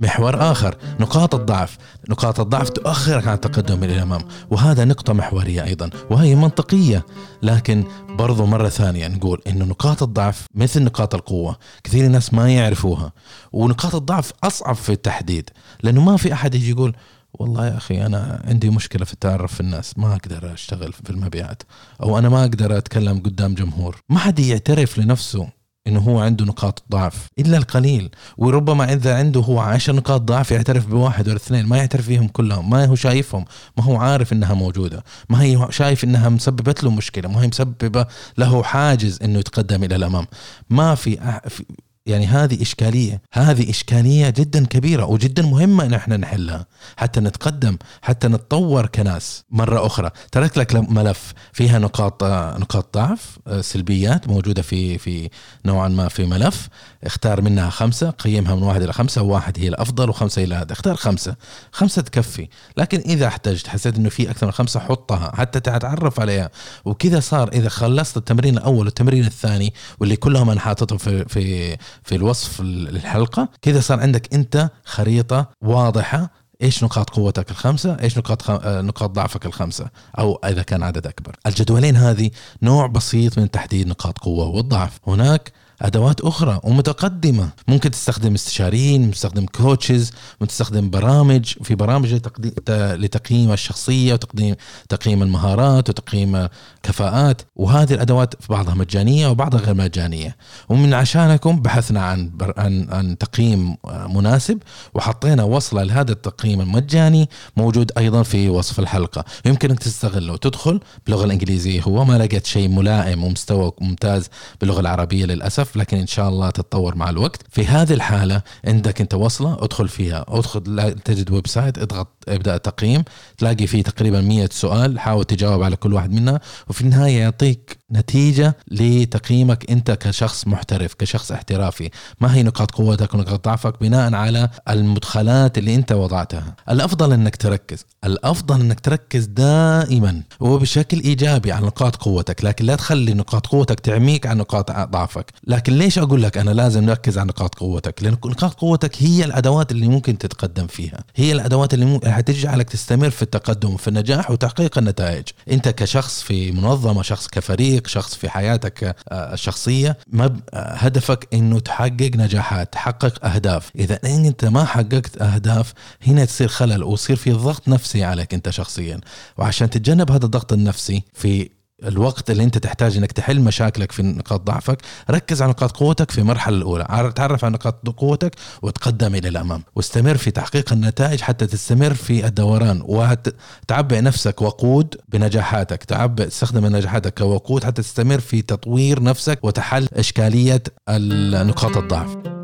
محور 0.00 0.50
آخر 0.52 0.76
نقاط 1.00 1.34
الضعف. 1.34 1.78
نقاط 2.08 2.40
الضعف 2.40 2.68
تؤخرك 2.68 3.26
عن 3.26 3.34
التقدم 3.34 3.84
إلى 3.84 3.94
الأمام 3.94 4.20
وهذا 4.50 4.84
نقطة 4.84 5.12
محورية 5.12 5.64
أيضا 5.64 5.90
وهي 6.10 6.34
منطقية. 6.34 7.06
لكن 7.42 7.84
برضو 8.08 8.46
مرة 8.46 8.68
ثانية 8.68 9.08
نقول 9.08 9.42
إنه 9.46 9.64
نقاط 9.64 10.02
الضعف 10.02 10.46
مثل 10.54 10.84
نقاط 10.84 11.14
القوة 11.14 11.58
كثير 11.84 12.08
ناس 12.08 12.34
ما 12.34 12.54
يعرفوها. 12.54 13.12
ونقاط 13.52 13.94
الضعف 13.94 14.32
أصعب 14.44 14.74
في 14.74 14.92
التحديد 14.92 15.50
لأنه 15.82 16.00
ما 16.00 16.16
في 16.16 16.32
أحد 16.32 16.54
يجي 16.54 16.70
يقول 16.70 16.96
والله 17.34 17.66
يا 17.66 17.76
أخي 17.76 18.06
أنا 18.06 18.42
عندي 18.44 18.70
مشكلة 18.70 19.04
في 19.04 19.12
التعرف 19.12 19.54
في 19.54 19.60
الناس 19.60 19.98
ما 19.98 20.14
أقدر 20.14 20.52
أشتغل 20.52 20.92
في 20.92 21.10
المبيعات 21.10 21.62
أو 22.02 22.18
أنا 22.18 22.28
ما 22.28 22.40
أقدر 22.40 22.78
أتكلم 22.78 23.18
قدام 23.18 23.54
جمهور. 23.54 24.02
ما 24.08 24.18
حد 24.18 24.38
يعترف 24.38 24.98
لنفسه. 24.98 25.57
إنه 25.88 26.00
هو 26.00 26.20
عنده 26.20 26.44
نقاط 26.44 26.82
ضعف 26.90 27.26
إلا 27.38 27.56
القليل. 27.58 28.10
وربما 28.36 28.92
إذا 28.92 29.16
عنده 29.16 29.40
هو 29.40 29.60
عشر 29.60 29.92
نقاط 29.92 30.20
ضعف 30.20 30.50
يعترف 30.50 30.86
بواحد 30.86 31.28
ولا 31.28 31.36
اثنين 31.36 31.66
ما 31.66 31.76
يعترف 31.76 32.06
فيهم 32.06 32.28
كلهم 32.28 32.70
ما 32.70 32.84
هو 32.84 32.94
شايفهم 32.94 33.44
ما 33.78 33.84
هو 33.84 33.96
عارف 33.96 34.32
إنها 34.32 34.54
موجودة 34.54 35.04
ما 35.28 35.42
هي 35.42 35.66
شايف 35.70 36.04
إنها 36.04 36.28
مسببت 36.28 36.84
له 36.84 36.90
مشكلة 36.90 37.28
ما 37.28 37.42
هي 37.42 37.46
مسببة 37.46 38.06
له 38.38 38.62
حاجز 38.62 39.18
إنه 39.22 39.38
يتقدم 39.38 39.84
إلى 39.84 39.96
الأمام. 39.96 40.26
ما 40.70 40.94
في, 40.94 41.28
أح... 41.28 41.48
في 41.48 41.64
يعني 42.08 42.26
هذه 42.26 42.62
إشكالية. 42.62 43.22
هذه 43.32 43.70
إشكالية 43.70 44.30
جدا 44.30 44.66
كبيرة 44.66 45.04
وجدا 45.04 45.42
مهمة 45.42 45.84
إن 45.84 45.94
إحنا 45.94 46.16
نحلها. 46.16 46.66
حتى 46.96 47.20
نتقدم 47.20 47.76
حتى 48.02 48.28
نتطور 48.28 48.86
كناس 48.86 49.44
مرة 49.50 49.86
أخرى. 49.86 50.10
تركت 50.32 50.56
لك 50.56 50.74
ملف. 50.74 51.32
فيها 51.52 51.78
نقاط 51.78 52.24
نقاط 52.60 52.94
ضعف 52.94 53.38
سلبيات 53.60 54.28
موجودة 54.28 54.62
في 54.62 54.98
في 54.98 55.30
نوعا 55.64 55.88
ما 55.88 56.08
في 56.08 56.24
ملف. 56.24 56.68
اختار 57.04 57.40
منها 57.40 57.70
خمسة 57.70 58.10
قيمها 58.10 58.54
من 58.54 58.62
واحد 58.62 58.82
إلى 58.82 58.92
خمسة 58.92 59.22
واحد 59.22 59.58
هي 59.58 59.68
الأفضل 59.68 60.10
وخمسة 60.10 60.44
إلى 60.44 60.54
هذا. 60.54 60.72
اختار 60.72 60.96
خمسة. 60.96 61.36
خمسة 61.72 62.02
تكفي. 62.02 62.48
لكن 62.76 62.98
إذا 62.98 63.26
احتجت 63.26 63.66
حسيت 63.66 63.96
إنه 63.96 64.08
في 64.08 64.30
أكثر 64.30 64.46
من 64.46 64.52
خمسة 64.52 64.80
حطها. 64.80 65.32
حتى 65.36 65.60
تتعرف 65.60 66.20
عليها. 66.20 66.50
وكذا 66.84 67.20
صار 67.20 67.48
إذا 67.52 67.68
خلصت 67.68 68.16
التمرين 68.16 68.58
الأول 68.58 68.84
والتمرين 68.84 69.24
الثاني 69.24 69.74
واللي 70.00 70.16
كلهم 70.16 70.50
أنا 70.50 70.60
حاططهم 70.60 70.98
في 70.98 71.24
في 71.24 71.76
في 72.02 72.14
الوصف 72.14 72.60
الحلقة. 72.60 73.48
كذا 73.62 73.80
صار 73.80 74.00
عندك 74.00 74.34
أنت 74.34 74.70
خريطة 74.84 75.50
واضحة. 75.60 76.30
إيش 76.62 76.84
نقاط 76.84 77.10
قوتك 77.10 77.50
الخمسة؟ 77.50 77.94
إيش 78.02 78.18
نقاط 78.18 78.42
خ... 78.42 78.50
نقاط 78.66 79.10
ضعفك 79.10 79.46
الخمسة؟ 79.46 79.90
أو 80.18 80.34
إذا 80.34 80.62
كان 80.62 80.82
عدد 80.82 81.06
أكبر. 81.06 81.36
الجدولين 81.46 81.96
هذه 81.96 82.30
نوع 82.62 82.86
بسيط 82.86 83.38
من 83.38 83.50
تحديد 83.50 83.88
نقاط 83.88 84.18
قوة 84.18 84.46
والضعف. 84.46 84.98
هناك 85.06 85.52
أدوات 85.82 86.20
أخرى 86.20 86.60
ومتقدمة. 86.64 87.48
ممكن 87.68 87.90
تستخدم 87.90 88.34
استشاريين 88.34 89.10
تستخدم 89.10 89.46
كوتشز 89.46 90.12
تستخدم 90.48 90.90
برامج. 90.90 91.44
في 91.62 91.74
برامج 91.74 92.20
لتقييم 92.68 93.52
الشخصية 93.52 94.12
وتقديم 94.12 94.54
تقييم 94.88 95.22
المهارات 95.22 95.88
وتقييم 95.88 96.48
كفاءات 96.82 97.42
وهذه 97.56 97.94
الأدوات 97.94 98.34
بعضها 98.50 98.74
مجانية 98.74 99.28
وبعضها 99.28 99.60
غير 99.60 99.74
مجانية. 99.74 100.36
ومن 100.68 100.94
عشانكم 100.94 101.60
بحثنا 101.60 102.02
عن 102.04 102.30
بر... 102.34 102.54
عن 102.56 102.88
عن 102.90 103.18
تقييم 103.18 103.76
مناسب 104.08 104.58
وحطينا 104.94 105.42
وصله 105.42 105.82
لهذا 105.82 106.12
التقييم 106.12 106.60
المجاني 106.60 107.28
موجود 107.56 107.92
أيضا 107.98 108.22
في 108.22 108.48
وصف 108.48 108.78
الحلقة. 108.78 109.24
يمكنك 109.44 109.78
تستغله 109.78 110.32
وتدخل 110.32 110.80
باللغة 111.06 111.24
الإنجليزية 111.24 111.82
هو 111.82 112.04
ما 112.04 112.18
لقيت 112.18 112.46
شيء 112.46 112.68
ملائم 112.68 113.24
ومستوى 113.24 113.72
ممتاز 113.80 114.28
باللغة 114.60 114.80
العربية 114.80 115.24
للأسف. 115.24 115.67
موظف 115.68 115.76
لكن 115.76 115.98
إن 115.98 116.06
شاء 116.06 116.28
الله 116.28 116.50
تتطور 116.50 116.94
مع 116.94 117.10
الوقت. 117.10 117.42
في 117.50 117.66
هذه 117.66 117.92
الحالة 117.92 118.42
عندك 118.64 119.00
أنت 119.00 119.14
وصلة 119.14 119.64
ادخل 119.64 119.88
فيها. 119.88 120.24
ادخل 120.28 120.94
تجد 121.04 121.30
website 121.30 121.78
اضغط 121.78 122.08
ابدا 122.28 122.56
تقييم 122.56 123.04
تلاقي 123.38 123.66
فيه 123.66 123.82
تقريبا 123.82 124.20
100 124.20 124.48
سؤال 124.52 124.98
حاول 125.00 125.24
تجاوب 125.24 125.62
على 125.62 125.76
كل 125.76 125.92
واحد 125.94 126.12
منها 126.12 126.40
وفي 126.68 126.80
النهاية 126.80 127.18
يعطيك 127.18 127.77
نتيجة 127.92 128.56
لتقييمك 128.70 129.70
أنت 129.70 129.90
كشخص 129.90 130.46
محترف 130.46 130.94
كشخص 130.94 131.32
احترافي. 131.32 131.90
ما 132.20 132.34
هي 132.34 132.42
نقاط 132.42 132.70
قوتك 132.70 133.14
ونقاط 133.14 133.44
ضعفك؟ 133.44 133.80
بناء 133.80 134.14
على 134.14 134.48
المدخلات 134.68 135.58
اللي 135.58 135.74
أنت 135.74 135.92
وضعتها. 135.92 136.56
الأفضل 136.70 137.12
أنك 137.12 137.36
تركز. 137.36 137.84
الأفضل 138.04 138.60
أنك 138.60 138.80
تركز 138.80 139.24
دائما 139.26 140.22
وبشكل 140.40 141.00
إيجابي 141.00 141.52
على 141.52 141.66
نقاط 141.66 141.96
قوتك. 141.96 142.44
لكن 142.44 142.64
لا 142.64 142.76
تخلي 142.76 143.14
نقاط 143.14 143.46
قوتك 143.46 143.80
تعميك 143.80 144.26
عن 144.26 144.38
نقاط 144.38 144.70
ضعفك. 144.70 145.32
لكن 145.46 145.72
ليش 145.72 145.98
أقول 145.98 146.22
لك 146.22 146.38
أنا 146.38 146.50
لازم 146.50 146.84
نركز 146.84 147.18
على 147.18 147.28
نقاط 147.28 147.54
قوتك؟ 147.54 148.02
لأن 148.02 148.12
نقاط 148.12 148.54
قوتك 148.54 149.02
هي 149.02 149.24
الأدوات 149.24 149.72
اللي 149.72 149.88
ممكن 149.88 150.18
تتقدم 150.18 150.66
فيها. 150.66 151.04
هي 151.16 151.32
الأدوات 151.32 151.74
اللي 151.74 151.84
ممكن 151.84 152.10
حتجعلك 152.10 152.70
تستمر 152.70 153.10
في 153.10 153.22
التقدم 153.22 153.74
وفي 153.74 153.88
النجاح 153.88 154.30
وتحقيق 154.30 154.78
النتائج. 154.78 155.24
أنت 155.50 155.68
كشخص 155.68 156.22
في 156.22 156.52
منظمة 156.52 157.02
شخص 157.02 157.28
كفريق 157.28 157.77
شخص 157.86 158.14
في 158.14 158.28
حياتك 158.28 158.84
آه، 158.84 159.34
الشخصية 159.34 159.98
ما 160.12 160.24
آه، 160.24 160.74
هدفك 160.74 161.28
إنه 161.34 161.60
تحقق 161.60 162.10
نجاحات 162.14 162.72
تحقق 162.72 163.26
أهداف. 163.26 163.70
إذا 163.76 163.98
أنت 164.04 164.44
ما 164.44 164.64
حققت 164.64 165.22
أهداف 165.22 165.72
هنا 166.06 166.24
تصير 166.24 166.48
خلل 166.48 166.82
ويصير 166.84 167.16
في 167.16 167.32
ضغط 167.32 167.68
نفسي 167.68 168.04
عليك 168.04 168.34
أنت 168.34 168.50
شخصيا. 168.50 169.00
وعشان 169.36 169.70
تتجنب 169.70 170.10
هذا 170.10 170.24
الضغط 170.24 170.52
النفسي 170.52 171.02
في 171.14 171.57
الوقت 171.84 172.30
اللي 172.30 172.44
انت 172.44 172.58
تحتاج 172.58 172.96
انك 172.96 173.12
تحل 173.12 173.40
مشاكلك 173.40 173.92
في 173.92 174.02
نقاط 174.02 174.40
ضعفك 174.40 174.78
ركز 175.10 175.42
على 175.42 175.50
نقاط 175.50 175.76
قوتك 175.76 176.10
في 176.10 176.18
المرحلة 176.18 176.56
الأولى. 176.56 177.12
تعرف 177.16 177.44
على 177.44 177.54
نقاط 177.54 177.88
قوتك 177.88 178.34
وتقدم 178.62 179.14
إلى 179.14 179.28
الأمام. 179.28 179.62
واستمر 179.76 180.16
في 180.16 180.30
تحقيق 180.30 180.72
النتائج 180.72 181.20
حتى 181.20 181.46
تستمر 181.46 181.94
في 181.94 182.26
الدوران. 182.26 182.82
وتعبئ 182.84 184.00
نفسك 184.00 184.42
وقود 184.42 184.94
بنجاحاتك. 185.08 185.84
تعبئ 185.84 186.26
استخدم 186.26 186.76
نجاحاتك 186.76 187.18
كوقود 187.18 187.64
حتى 187.64 187.82
تستمر 187.82 188.20
في 188.20 188.42
تطوير 188.42 189.02
نفسك 189.02 189.38
وتحل 189.42 189.88
إشكالية 189.92 190.62
ال- 190.88 191.46
نقاط 191.46 191.76
الضعف. 191.76 192.37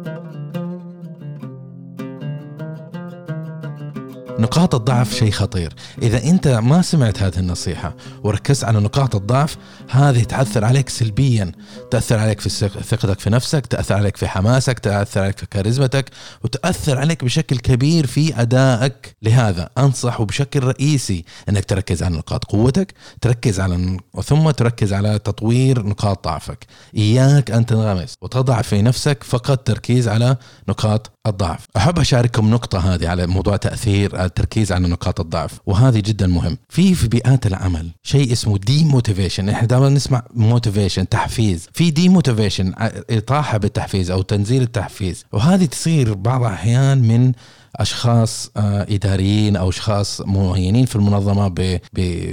نقاط 4.38 4.74
الضعف 4.74 5.14
شيء 5.14 5.30
خطير. 5.30 5.72
إذا 6.02 6.24
أنت 6.24 6.48
ما 6.48 6.82
سمعت 6.82 7.22
هذه 7.22 7.38
النصيحة 7.38 7.94
وركزت 8.22 8.64
على 8.64 8.80
نقاط 8.80 9.14
الضعف 9.14 9.56
هذه 9.90 10.22
تأثر 10.22 10.64
عليك 10.64 10.88
سلبيا. 10.88 11.52
تأثر 11.90 12.18
عليك 12.18 12.40
في 12.40 12.48
ثق- 12.48 12.80
ثقتك 12.80 13.20
في 13.20 13.30
نفسك 13.30 13.66
تأثر 13.66 13.94
عليك 13.94 14.16
في 14.16 14.26
حماسك 14.28 14.78
تأثر 14.78 15.20
عليك 15.22 15.38
في 15.38 15.46
كاريزمتك 15.46 16.10
وتأثر 16.44 16.98
عليك 16.98 17.24
بشكل 17.24 17.58
كبير 17.58 18.06
في 18.06 18.40
أدائك. 18.40 19.16
لهذا 19.22 19.70
أنصح 19.78 20.22
بشكل 20.22 20.64
رئيسي 20.64 21.24
أنك 21.48 21.64
تركز 21.64 22.02
على 22.02 22.16
نقاط 22.16 22.44
قوتك 22.44 22.94
تركز 23.20 23.60
على 23.60 23.98
ثم 24.24 24.50
تركز 24.50 24.92
على 24.92 25.18
تطوير 25.18 25.86
نقاط 25.86 26.24
ضعفك. 26.24 26.66
إياك 26.96 27.50
أن 27.50 27.66
تنغمس 27.66 28.14
وتضع 28.22 28.62
في 28.62 28.82
نفسك 28.82 29.22
فقط 29.24 29.58
تركيز 29.58 30.08
على 30.08 30.36
نقاط 30.68 31.10
الضعف. 31.26 31.66
أحب 31.76 31.98
أشارككم 31.98 32.50
نقطة 32.50 32.94
هذه 32.94 33.08
على 33.08 33.26
موضوع 33.26 33.56
تأثير 33.56 34.23
التركيز 34.24 34.72
على 34.72 34.88
نقاط 34.88 35.20
الضعف 35.20 35.60
وهذه 35.66 35.98
جدا 36.00 36.26
مهم. 36.26 36.58
في 36.68 36.94
في 36.94 37.08
بيئات 37.08 37.46
العمل 37.46 37.90
شيء 38.02 38.32
اسمه 38.32 38.58
demotivation 38.58 39.48
إحنا 39.48 39.68
دائما 39.68 39.88
نسمع 39.88 40.22
motivation 40.34 41.08
تحفيز. 41.08 41.68
في 41.72 41.90
demotivation 41.90 42.72
إطاحة 43.10 43.58
بالتحفيز 43.58 44.10
أو 44.10 44.22
تنزيل 44.22 44.62
التحفيز. 44.62 45.24
وهذه 45.32 45.64
تصير 45.64 46.14
بعض 46.14 46.40
الأحيان 46.44 46.98
من 46.98 47.32
أشخاص 47.76 48.50
آه، 48.56 48.86
إداريين 48.90 49.56
أو 49.56 49.68
أشخاص 49.68 50.20
معينين 50.20 50.86
في 50.86 50.96
المنظمة 50.96 51.48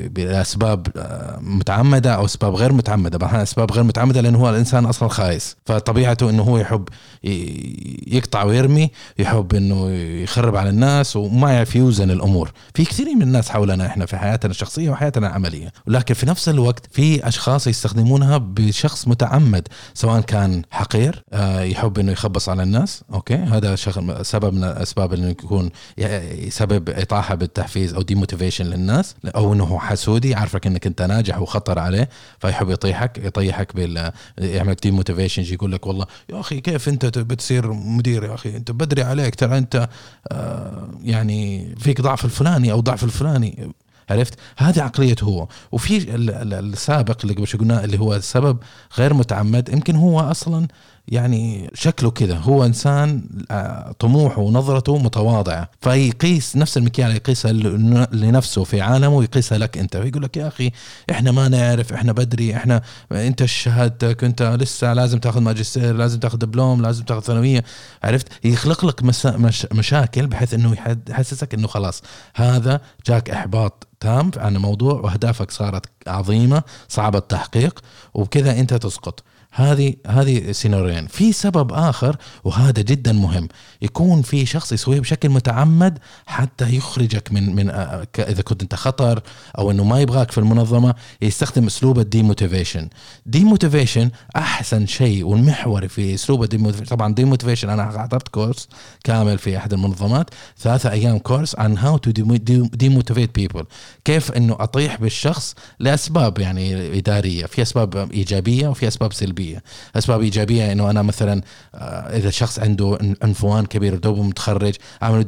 بأسباب 0.10 0.88
آه، 0.98 1.40
متعمدة 1.42 2.16
أو 2.16 2.26
أسباب 2.26 2.56
غير 2.56 2.74
متعمدة. 2.74 3.18
الأحيان 3.18 3.42
أسباب 3.42 3.72
غير 3.72 3.84
متعمدة؟ 3.84 4.22
لأنه 4.22 4.40
هو 4.40 4.50
الإنسان 4.50 4.86
أصلا 4.86 5.10
خايس. 5.10 5.56
فطبيعته 5.66 6.30
إنه 6.30 6.44
هو 6.44 6.58
يحب 6.58 6.90
يقطع 8.08 8.44
ويرمي 8.44 8.90
يحب 9.20 9.56
إنه 9.56 9.90
يخرب 10.24 10.56
على 10.56 10.70
الناس 10.70 11.16
وما 11.16 11.52
يعرف 11.52 11.76
يوزن 11.76 12.12
الأمور. 12.12 12.52
في 12.74 12.86
كثير 12.86 13.16
من 13.16 13.22
الناس 13.22 13.50
حولنا 13.50 13.86
إحنا 13.86 14.06
في 14.06 14.18
حياتنا 14.18 14.52
الشخصية 14.52 14.90
وحياتنا 14.90 15.28
العملية. 15.28 15.74
ولكن 15.88 16.14
في 16.14 16.26
نفس 16.26 16.50
الوقت 16.50 16.88
في 16.92 17.28
أشخاص 17.28 17.68
يستخدمونها 17.68 18.38
بشخص 18.38 19.08
متعمد 19.08 19.68
سواء 19.94 20.22
كان 20.22 20.62
حقير 20.72 21.24
آه، 21.34 21.62
يحب 21.62 22.00
إنه 22.00 22.12
يخبص 22.12 22.50
على 22.50 22.64
الناس. 22.64 23.04
أوكي؟ 23.14 23.36
هذا 23.36 23.76
شغل 23.76 24.26
سبب 24.26 24.54
من 24.54 24.64
الاسباب 24.64 25.14
إنه 25.14 25.31
يكون 25.32 25.70
سبب 26.50 26.90
إطاحة 26.90 27.36
بالتحفيز 27.36 27.94
أو 27.94 28.02
demotivation 28.02 28.66
للناس 28.66 29.16
أو 29.26 29.54
إنه 29.54 29.64
هو 29.64 29.80
حسودي 29.80 30.30
يعرفك 30.30 30.68
إنك 30.68 30.88
أنت 30.88 31.02
ناجح 31.02 31.40
وخطر 31.42 31.80
عليه 31.80 32.10
فيحب 32.40 32.70
يطيحك 32.70 33.18
يطيحك 33.18 33.76
بال 33.76 34.12
يعملك 34.38 34.84
demotivation 34.84 35.54
يقول 35.54 35.72
لك 35.72 35.88
والله 35.88 36.06
يا 36.30 36.40
أخي 36.40 36.62
كيف 36.62 36.90
أنت 36.90 37.06
بتصير 37.20 37.72
مدير 37.74 38.24
يا 38.24 38.34
أخي؟ 38.34 38.56
أنت 38.58 38.72
بدري 38.72 39.04
عليك 39.04 39.36
ترى 39.36 39.58
أنت 39.58 39.90
آه، 40.32 40.90
يعني 41.04 41.76
فيك 41.80 42.02
ضعف 42.02 42.26
الفلاني 42.26 42.72
أو 42.72 42.80
ضعف 42.80 43.04
الفلاني. 43.04 43.72
عرفت؟ 44.10 44.34
هذه 44.58 44.82
عقليته 44.82 45.26
هو. 45.26 45.48
وفي 45.72 45.98
ال- 45.98 46.30
ال- 46.30 46.54
السابق 46.54 47.18
اللي 47.24 47.34
قبل 47.34 47.60
قلنا 47.60 47.84
اللي 47.84 48.00
هو 48.00 48.20
سبب 48.20 48.58
غير 48.98 49.14
متعمد 49.14 49.70
يمكن 49.70 49.96
هو 49.96 50.20
أصلا 50.20 50.68
يعني 51.12 51.72
شكله 51.74 52.12
كذا 52.12 52.38
هو 52.38 52.66
إنسان 52.66 53.24
آه، 53.52 53.96
طموحه 54.00 54.42
ونظرته 54.42 54.98
متواضعة. 54.98 55.70
فيقيس 55.82 56.56
نفس 56.56 56.78
المكيال 56.78 57.16
يقيسها 57.16 57.52
لنفسه 58.12 58.64
في 58.64 58.82
عالمه 58.82 59.16
ويقيسها 59.16 59.58
لك 59.58 59.78
أنت. 59.78 59.96
ويقول 59.96 60.24
لك 60.24 60.38
يا 60.38 60.48
أخي 60.48 60.72
إحنا 61.12 61.32
ما 61.32 61.48
نعرف 61.50 61.94
إحنا 61.94 62.12
بدري 62.12 62.56
إحنا 62.56 62.82
أنت 63.12 63.46
شهادتك 63.46 64.24
أنت 64.24 64.42
لسه 64.42 64.94
لازم 64.94 65.20
تاخذ 65.20 65.42
ماجستير 65.42 65.96
لازم 65.96 66.20
تاخذ 66.20 66.38
دبلوم 66.38 66.82
لازم 66.82 67.04
تاخذ 67.04 67.22
ثانوية. 67.22 67.64
عرفت؟ 68.04 68.28
يخلق 68.44 68.86
لك 68.86 69.04
مسا 69.04 69.38
مش 69.38 69.68
مشاكل 69.74 70.28
بحيث 70.28 70.54
إنه 70.54 70.76
يحسسك 71.10 71.54
إنه 71.54 71.68
خلاص 71.68 72.02
هذا 72.36 72.82
جاك 73.06 73.30
إحباط 73.30 73.88
تام 74.00 74.32
عن 74.38 74.56
الموضوع 74.56 74.94
وأهدافك 74.94 75.52
صارت 75.52 75.86
عظيمة 76.08 76.64
صعبه 76.90 77.18
التحقيق 77.18 77.80
وبكذا 78.14 78.60
أنت 78.60 78.74
تسقط. 78.74 79.24
هذه 79.54 79.94
هذه 80.08 80.52
سيناريوين 80.52 81.08
في 81.08 81.32
سبب 81.34 81.74
آخر 81.74 82.16
وهذا 82.44 82.82
جدا 82.82 83.14
مهم. 83.14 83.48
يكون 83.82 84.22
في 84.22 84.46
شخص 84.46 84.72
يسويه 84.72 85.00
بشكل 85.00 85.30
متعمد 85.30 86.00
حتى 86.26 86.76
يخرجك 86.76 87.32
من 87.32 87.56
من 87.56 87.70
آه، 87.70 88.04
ك- 88.14 88.20
إذا 88.20 88.42
كنت 88.42 88.62
أنت 88.62 88.76
خطر 88.76 89.22
أو 89.58 89.72
إنه 89.72 89.84
ما 89.84 90.00
يبغاك 90.02 90.32
في 90.32 90.38
المنظمة 90.38 90.96
يستخدم 91.22 91.66
أسلوب 91.66 92.00
ال 92.00 92.07
demotivation 92.07 92.90
demotivation 93.26 94.10
أحسن 94.36 94.86
شيء 94.86 95.24
والمحوري 95.26 95.88
في 95.88 96.14
أسلوب 96.14 96.44
ال 96.44 96.48
demotivation 96.48 96.96
طبعا 96.96 97.14
demotivation 97.14 97.70
أنا 97.70 98.02
حضرت 98.02 98.28
course 98.28 98.68
كامل 99.04 99.38
في 99.38 99.58
أحد 99.58 99.74
المنظمات. 99.74 100.30
ثلاثة 100.60 100.92
أيام 100.92 101.18
course 101.20 101.56
عن 101.56 101.78
how 101.78 101.98
to 101.98 102.12
demotivate 102.74 103.36
people 103.36 103.64
كيف 104.06 104.32
إنه 104.32 104.56
أطيح 104.60 105.02
بالشخص 105.02 105.56
لأسباب 105.80 106.40
يعني 106.40 106.98
إدارية. 106.98 107.46
في 107.46 107.62
أسباب 107.62 108.12
إيجابية 108.12 108.68
وفي 108.68 108.88
أسباب 108.88 109.14
سلبية. 109.14 109.41
أسباب 109.96 110.22
إيجابية 110.22 110.72
إنه 110.72 110.90
أنا 110.90 111.02
مثلا 111.02 111.42
آه، 111.76 111.78
إذا 112.18 112.30
شخص 112.30 112.60
عنده 112.60 112.98
عنفوان 113.24 113.66
كبير 113.66 113.96
دوبه 113.96 114.24
متخرج 114.24 114.74
أعمل 115.04 115.24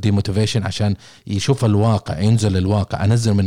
ديموتيفيشن 0.00 0.62
عشان 0.62 0.94
يشوف 1.26 1.64
الواقع 1.64 2.18
ينزل 2.20 2.56
الواقع 2.56 3.04
أنزل 3.04 3.34
من 3.34 3.44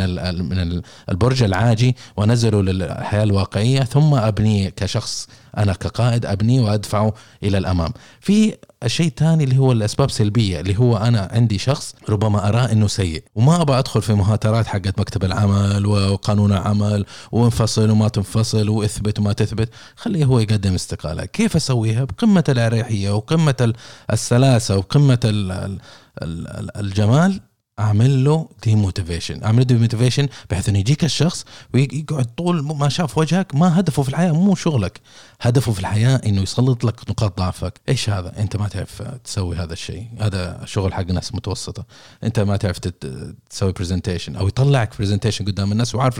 من 0.49 0.59
ال- 0.59 0.81
البرج 1.09 1.43
العاجي 1.43 1.95
وأنزله 2.17 2.61
للحياة 2.63 3.23
الواقعية 3.23 3.79
ثم 3.83 4.13
أبنيه 4.13 4.69
كشخص 4.69 5.27
أنا 5.57 5.73
كقائد 5.73 6.25
ابنيه 6.25 6.61
وادفعه 6.61 7.13
إلى 7.43 7.57
الأمام. 7.57 7.93
في 8.21 8.55
الشيء 8.83 9.07
الثاني 9.07 9.43
اللي 9.43 9.57
هو 9.57 9.71
الأسباب 9.71 10.11
سلبية 10.11 10.59
اللي 10.59 10.79
هو 10.79 10.97
أنا 10.97 11.29
عندي 11.31 11.57
شخص 11.57 11.95
ربما 12.09 12.49
أراه 12.49 12.71
إنه 12.71 12.87
سيء 12.87 13.23
وما 13.35 13.61
أبغى 13.61 13.79
أدخل 13.79 14.01
في 14.01 14.13
مهاترات 14.13 14.67
حقت 14.67 14.99
مكتب 14.99 15.23
العمل 15.23 15.85
وقانون 15.85 16.51
العمل 16.51 17.05
وانفصل 17.31 17.89
وما 17.89 18.07
تنفصل 18.07 18.69
وإثبت 18.69 19.19
وما 19.19 19.33
تثبت. 19.33 19.69
خليه 19.95 20.25
هو 20.25 20.39
يقدم 20.39 20.73
استقالة. 20.73 21.25
كيف 21.25 21.55
أسويها؟ 21.55 22.03
بقمة 22.03 22.43
الأريحية 22.49 23.11
وقمة 23.15 23.55
ال- 23.61 23.73
السلاسة 24.13 24.77
وقمة 24.77 25.19
ال- 25.25 25.51
ال- 25.51 25.79
ال- 26.47 26.77
الجمال 26.77 27.41
أعمل 27.79 28.23
له 28.23 28.49
demotivation 28.63 29.43
أعمل 29.43 29.59
له 29.59 29.63
demotivation 29.63 30.27
بحيث 30.49 30.69
إنه 30.69 30.79
يجيك 30.79 31.03
الشخص 31.03 31.45
ويقعد 31.73 32.25
طول 32.37 32.63
ما 32.63 32.89
شاف 32.89 33.17
وجهك 33.17 33.55
ما 33.55 33.79
هدفه 33.79 34.03
في 34.03 34.09
الحياة 34.09 34.31
مو 34.31 34.55
شغلك. 34.55 35.01
هدفه 35.41 35.71
في 35.71 35.79
الحياة 35.79 36.21
إنه 36.25 36.41
يسلط 36.41 36.83
لك 36.83 37.09
نقاط 37.09 37.37
ضعفك. 37.37 37.81
إيش 37.89 38.09
هذا؟ 38.09 38.33
أنت 38.39 38.57
ما 38.57 38.67
تعرف 38.67 39.01
تسوي 39.01 39.55
هذا 39.55 39.73
الشيء. 39.73 40.07
هذا 40.19 40.61
شغل 40.65 40.93
حق 40.93 41.11
ناس 41.11 41.35
متوسطة. 41.35 41.85
أنت 42.23 42.39
ما 42.39 42.57
تعرف 42.57 42.79
تسوي 43.49 43.71
presentation 43.71 44.35
أو 44.35 44.47
يطلعك 44.47 44.97
presentation 44.99 45.45
قدام 45.45 45.71
الناس 45.71 45.95
وعارف 45.95 46.19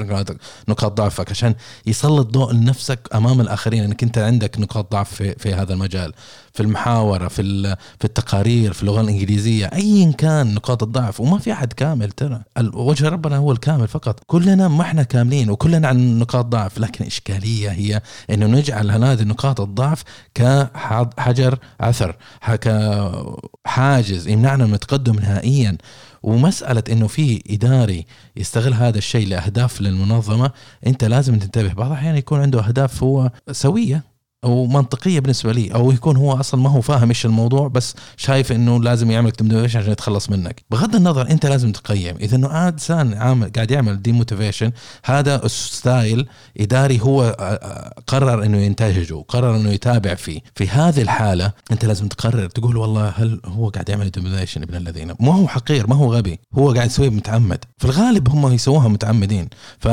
نقاط 0.70 0.98
ضعفك 0.98 1.32
عشان 1.32 1.56
يسلط 1.86 2.28
ضوء 2.28 2.54
لنفسك 2.54 3.10
أمام 3.16 3.42
الآخرين 3.42 3.84
إنك 3.84 4.04
أنت 4.04 4.18
عندك 4.18 4.60
نقاط 4.60 4.92
ضعف 4.92 5.14
في, 5.14 5.34
في 5.34 5.54
هذا 5.54 5.74
المجال. 5.74 6.14
في 6.58 6.64
المحاورة 6.64 7.28
في 7.28 7.76
في 8.00 8.06
التقارير 8.06 8.74
في 8.74 8.82
اللغة 8.82 9.02
الإنجليزية 9.02 9.66
ايا 9.66 10.12
كان 10.12 10.54
نقاط 10.54 10.84
الضعف 10.84 11.20
وما 11.20 11.38
في 11.38 11.52
أحد 11.52 11.74
كامل 11.74 12.12
ترى. 12.12 12.42
وجه 12.74 13.10
ربنا 13.10 13.38
هو 13.38 13.52
الكامل 13.52 13.88
فقط. 13.88 14.20
كلنا 14.28 14.68
ما 14.68 14.82
إحنا 14.82 15.04
كاملين 15.04 15.50
وكلنا 15.50 15.88
عن 15.88 16.20
نقاط 16.20 16.46
ضعف. 16.46 16.78
لكن 16.78 17.06
إشكالية 17.06 17.70
هي 17.70 18.02
إنه 18.30 18.46
نجعل 18.46 19.04
هذه 19.04 19.24
نقاط 19.24 19.62
الضعف 19.62 20.04
كحجر 20.36 21.60
عثر 21.80 22.16
كحاجز 22.62 24.28
يمنعنا 24.28 24.66
من 24.66 24.74
التقدم 24.74 25.16
نهائيا. 25.16 25.78
ومسألة 26.24 26.84
إنه 26.92 27.08
في 27.08 27.44
إداري 27.50 28.06
يستغل 28.36 28.74
هذا 28.74 28.98
الشيء 28.98 29.28
لأهداف 29.28 29.82
للمنظمة 29.82 30.52
أنت 30.88 31.04
لازم 31.04 31.40
تنتبه. 31.40 31.74
بعض 31.74 31.88
الأحيان 31.88 32.16
يكون 32.16 32.42
عنده 32.42 32.68
أهداف 32.68 33.04
هو 33.04 33.32
سوية. 33.52 34.17
أو 34.44 34.66
منطقية 34.66 35.20
بالنسبة 35.20 35.52
لي 35.54 35.74
أو 35.74 35.92
يكون 35.92 36.18
هو 36.18 36.34
أصلا 36.34 36.62
ما 36.62 36.70
هو 36.70 36.82
فاهم 36.82 37.10
إيش 37.10 37.26
الموضوع 37.26 37.68
بس 37.68 37.96
شايف 38.18 38.52
إنه 38.52 38.80
لازم 38.84 39.12
يعمل 39.12 39.32
demotivation 39.32 39.80
عشان 39.80 39.92
يتخلص 39.92 40.30
منك. 40.30 40.64
بغض 40.72 40.96
النظر 40.96 41.30
أنت 41.30 41.46
لازم 41.46 41.72
تقيم. 41.72 42.16
إذا 42.18 42.36
إنه 42.36 42.68
انسان 42.68 43.14
عامل 43.14 43.52
قاعد 43.56 43.72
يعمل 43.72 44.02
demotivation 44.02 44.72
هذا 45.06 45.48
style 45.48 46.28
إداري 46.60 47.02
هو 47.02 47.24
آه، 47.24 47.44
آه، 47.44 47.94
قرر 48.08 48.44
إنه 48.44 48.58
ينتهجه 48.58 49.24
قرر 49.28 49.56
إنه 49.56 49.70
يتابع 49.70 50.16
فيه. 50.16 50.40
في 50.56 50.70
هذه 50.70 51.02
الحالة 51.02 51.52
أنت 51.72 51.86
لازم 51.86 52.08
تقرر 52.08 52.48
تقول 52.48 52.78
والله 52.78 53.08
هل 53.10 53.42
هو 53.46 53.70
قاعد 53.70 53.90
يعمل 53.90 54.12
demotivation 54.12 54.64
ابن 54.64 54.76
الذين؟ 54.76 55.14
ما 55.20 55.34
هو 55.36 55.48
حقير 55.48 55.88
ما 55.88 55.96
هو 55.96 56.14
غبي 56.14 56.40
هو 56.54 56.74
قاعد 56.74 56.88
يسويه 56.88 57.10
متعمد. 57.10 57.66
في 57.78 57.86
الغالب 57.86 58.30
هم 58.30 58.54
يسووها 58.54 58.88
متعمدين. 58.88 59.50
ف 59.80 59.88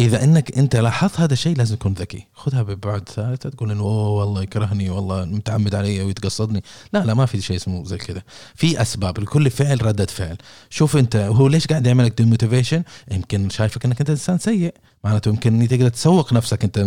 إذا 0.00 0.24
إنك 0.24 0.58
أنت 0.58 0.76
لاحظت 0.76 1.20
هذا 1.20 1.32
الشيء 1.32 1.56
لازم 1.56 1.76
تكون 1.76 1.92
ذكي. 1.92 2.26
خذها 2.34 2.62
ببعد 2.62 3.08
ثالثه 3.08 3.48
تقول 3.48 3.70
إنه 3.70 3.82
أوه 3.82 4.08
والله 4.08 4.42
يكرهني 4.42 4.90
والله 4.90 5.24
متعمد 5.24 5.74
علي 5.74 6.02
ويتقصدني. 6.02 6.62
لا 6.92 7.04
لا 7.04 7.14
ما 7.14 7.26
في 7.26 7.40
شيء 7.40 7.56
اسمه 7.56 7.84
زي 7.84 7.96
كذا. 7.96 8.22
في 8.54 8.82
أسباب 8.82 9.20
لكل 9.20 9.50
فعل 9.50 9.86
ردة 9.86 10.06
فعل. 10.06 10.36
شوف 10.70 10.96
أنت 10.96 11.16
هو 11.16 11.48
ليش 11.48 11.66
قاعد 11.66 11.86
يعمل 11.86 12.04
لك 12.04 12.18
ديموتيفيشن 12.18 12.82
يمكن 13.10 13.48
شايفك 13.48 13.84
إنك 13.84 14.00
أنت 14.00 14.10
إنسان 14.10 14.38
سيء. 14.38 14.74
معناته 15.06 15.28
يمكن 15.28 15.68
تقدر 15.68 15.88
تسوق 15.88 16.32
نفسك 16.32 16.64
أنت 16.64 16.78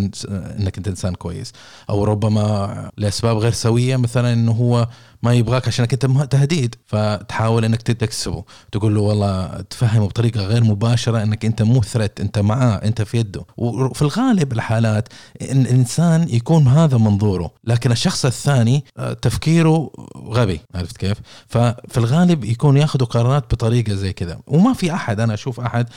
إنك 0.59 0.77
أنت 0.77 0.87
إنسان 0.87 1.15
كويس. 1.15 1.53
أو 1.89 2.03
ربما 2.03 2.91
لأسباب 2.97 3.37
غير 3.37 3.51
سوية 3.51 3.95
مثلا 3.95 4.33
إنه 4.33 4.51
هو 4.51 4.87
ما 5.23 5.33
يبغاك 5.33 5.67
عشانك 5.67 5.93
أنت 5.93 6.31
تهديد. 6.31 6.75
فتحاول 6.85 7.65
إنك 7.65 7.81
تكسبه. 7.81 8.43
تقول 8.71 8.95
له 8.95 9.01
والله 9.01 9.61
تفهمه 9.69 10.07
بطريقة 10.07 10.41
غير 10.41 10.63
مباشرة 10.63 11.23
إنك 11.23 11.45
أنت 11.45 11.61
مو 11.61 11.81
ثريت 11.81 12.19
أنت 12.19 12.39
معاه 12.39 12.75
أنت 12.75 13.01
في 13.01 13.17
يده. 13.17 13.45
وفي 13.57 14.01
الغالب 14.01 14.53
الحالات 14.53 15.07
إن 15.41 15.61
الإنسان 15.61 16.29
يكون 16.29 16.67
هذا 16.67 16.97
منظوره. 16.97 17.51
لكن 17.63 17.91
الشخص 17.91 18.25
الثاني 18.25 18.85
آه، 18.97 19.13
تفكيره 19.13 19.91
غبي. 20.27 20.61
عرفت 20.75 20.97
كيف؟ 20.97 21.17
ففي 21.47 21.97
الغالب 21.97 22.43
يكون 22.43 22.77
ياخذ 22.77 23.05
قرارات 23.05 23.53
بطريقة 23.53 23.93
زي 23.93 24.13
كذا. 24.13 24.39
وما 24.47 24.73
في 24.73 24.93
أحد 24.93 25.19
أنا 25.19 25.33
أشوف 25.33 25.59
أحد 25.59 25.87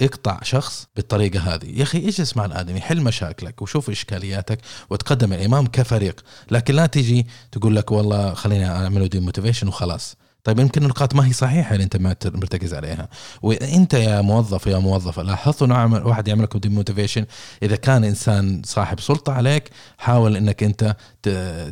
يقطع 0.00 0.38
شخص 0.56 0.86
بالطريقة 0.96 1.40
هذه. 1.40 1.78
يا 1.78 1.82
أخي 1.82 2.08
اجلس 2.08 2.36
مع 2.36 2.44
الادمي 2.44 2.80
حل 2.80 3.00
مشاكلك 3.00 3.62
وشوف 3.62 3.90
إشكالياتك 3.90 4.58
وتقدم 4.90 5.32
الإمام 5.32 5.66
كفريق. 5.66 6.24
لكن 6.50 6.74
لا 6.74 6.86
تيجي 6.86 7.26
تقول 7.52 7.76
لك 7.76 7.92
والله 7.92 8.34
خليني 8.34 8.66
أعمل 8.66 9.08
demotivation 9.08 9.68
وخلاص. 9.68 10.16
طيب 10.46 10.58
يمكن 10.58 10.82
النقاط 10.82 11.14
ما 11.14 11.26
هي 11.26 11.32
صحيحة 11.32 11.72
اللي 11.74 11.84
أنت 11.84 11.96
معت- 11.96 12.36
مرتكز 12.36 12.74
عليها. 12.74 13.08
وأنت 13.42 13.94
يا 13.94 14.20
موظف 14.20 14.66
يا 14.66 14.78
موظفة 14.78 15.22
لاحظت 15.22 15.62
إنه 15.62 16.06
واحد 16.06 16.28
يعمل 16.28 16.42
لكم 16.42 16.58
demotivation 16.58 17.24
إذا 17.62 17.76
كان 17.76 18.04
إنسان 18.04 18.62
صاحب 18.64 19.00
سلطة 19.00 19.32
عليك 19.32 19.70
حاول 19.98 20.36
إنك 20.36 20.62
أنت 20.62 20.96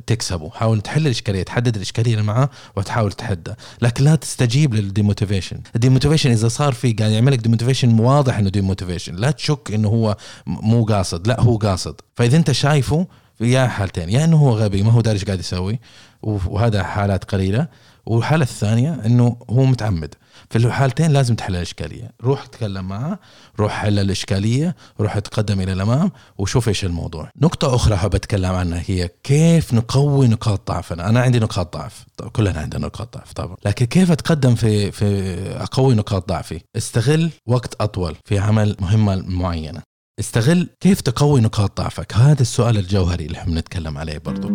تكسبه. 0.06 0.50
حاول 0.50 0.80
تحل 0.80 1.06
الإشكالية 1.06 1.42
تحدد 1.42 1.76
الإشكالية 1.76 2.12
اللي 2.12 2.24
معاه 2.24 2.50
وتحاول 2.76 3.12
تحدها 3.12 3.56
لكن 3.82 4.04
لا 4.04 4.14
تستجيب 4.14 4.74
لل 4.74 4.87
demotivation 4.87 5.60
ال 5.74 5.79
demotivation 5.79 6.30
إذا 6.30 6.48
صار 6.48 6.72
في 6.72 6.92
قاعد 6.92 7.10
يعمل 7.10 7.32
لك 7.32 7.38
demotivation 7.38 8.00
واضح 8.00 8.38
إنه 8.38 8.48
demotivation 8.50 9.14
لا 9.14 9.30
تشك 9.30 9.70
إنه 9.74 9.88
هو 9.88 10.16
مو 10.46 10.84
قاصد. 10.84 11.26
لا 11.28 11.40
هو 11.40 11.56
قاصد. 11.56 11.94
فإذا 12.14 12.36
أنت 12.36 12.52
شايفه 12.52 13.06
يا 13.40 13.66
حالتين 13.66 14.10
يا 14.10 14.24
إنه 14.24 14.36
هو 14.36 14.50
غبي 14.50 14.82
ما 14.82 14.92
هو 14.92 15.00
داري 15.00 15.14
إيش 15.14 15.24
قاعد 15.24 15.38
يسوي؟ 15.38 15.80
وهذا 16.22 16.82
حالات 16.82 17.24
قليلة. 17.24 17.68
والحالة 18.06 18.42
الثانية 18.42 19.00
إنه 19.06 19.36
هو 19.50 19.64
متعمد. 19.64 20.14
في 20.50 20.58
الحالتين 20.58 21.10
لازم 21.10 21.34
تحل 21.34 21.56
الإشكالية. 21.56 22.10
روح 22.22 22.46
تكلم 22.46 22.88
معه 22.88 23.18
روح 23.60 23.72
حل 23.72 23.98
الإشكالية 23.98 24.76
روح 25.00 25.18
تقدم 25.18 25.60
إلى 25.60 25.72
الإمام 25.72 26.12
وشوف 26.38 26.68
إيش 26.68 26.84
الموضوع. 26.84 27.30
نقطة 27.40 27.74
أخرى 27.74 27.96
حاب 27.96 28.14
أتكلم 28.14 28.50
عنها 28.50 28.82
هي 28.86 29.10
كيف 29.22 29.74
نقوي 29.74 30.28
نقاط 30.28 30.70
ضعفنا. 30.70 31.08
أنا 31.08 31.20
عندي 31.20 31.38
نقاط 31.38 31.76
ضعف. 31.76 32.04
طب 32.16 32.28
كلنا 32.28 32.60
عندنا 32.60 32.86
نقاط 32.86 33.16
ضعف 33.16 33.32
طبعا. 33.32 33.56
لكن 33.64 33.86
كيف 33.86 34.10
أتقدم 34.10 34.54
في 34.54 34.92
في 34.92 35.36
أقوي 35.62 35.94
نقاط 35.94 36.28
ضعفي؟ 36.28 36.60
استغل 36.76 37.30
وقت 37.46 37.74
أطول 37.80 38.16
في 38.24 38.38
عمل 38.38 38.76
مهمة 38.80 39.16
معينة. 39.26 39.93
استغل 40.20 40.68
كيف 40.80 41.00
تقوي 41.00 41.40
نقاط 41.40 41.80
ضعفك. 41.80 42.14
هذا 42.14 42.42
السؤال 42.42 42.78
الجوهري 42.78 43.26
اللي 43.26 43.38
إحنا 43.38 43.54
بنتكلم 43.54 43.98
عليه 43.98 44.18
برضو. 44.18 44.48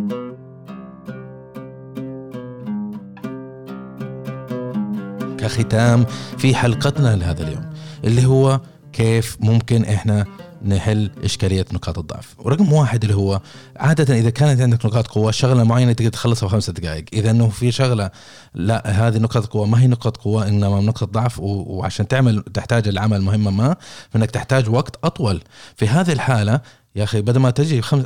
كختام 5.37 6.05
في 6.37 6.55
حلقتنا 6.55 7.15
لهذا 7.15 7.43
اليوم 7.43 7.69
اللي 8.03 8.25
هو 8.25 8.61
كيف 8.93 9.37
ممكن 9.39 9.85
إحنا 9.85 10.25
نحل 10.65 11.11
إشكالية 11.23 11.65
نقاط 11.73 11.99
الضعف. 11.99 12.35
ورقم 12.37 12.73
واحد 12.73 13.03
اللي 13.03 13.15
هو 13.15 13.41
عادة 13.77 14.15
إذا 14.15 14.29
كانت 14.29 14.61
عندك 14.61 14.85
نقاط 14.85 15.07
قوة 15.07 15.31
شغلة 15.31 15.63
معينة 15.63 15.93
تقدر 15.93 16.09
تخلصها 16.09 16.47
في 16.47 16.53
خمسة 16.53 16.73
دقائق. 16.73 17.05
إذا 17.13 17.31
إنه 17.31 17.49
في 17.49 17.71
شغلة 17.71 18.11
لا 18.53 19.07
هذه 19.07 19.17
نقاط 19.17 19.45
قوة 19.45 19.65
ما 19.65 19.81
هي 19.81 19.87
نقاط 19.87 20.17
قوة 20.17 20.47
إنما 20.47 20.81
نقطة 20.81 21.05
ضعف 21.05 21.39
وعشان 21.39 22.07
تعمل 22.07 22.43
تحتاج 22.53 22.87
العمل 22.87 23.21
مهمة 23.21 23.51
ما 23.51 23.75
فإنك 24.09 24.31
تحتاج 24.31 24.69
وقت 24.69 24.95
أطول. 25.03 25.41
في 25.75 25.87
هذه 25.87 26.11
الحالة 26.11 26.61
يا 26.95 27.03
أخي 27.03 27.21
بدل 27.21 27.39
ما 27.39 27.49
تجي 27.49 27.81
خمس 27.81 28.05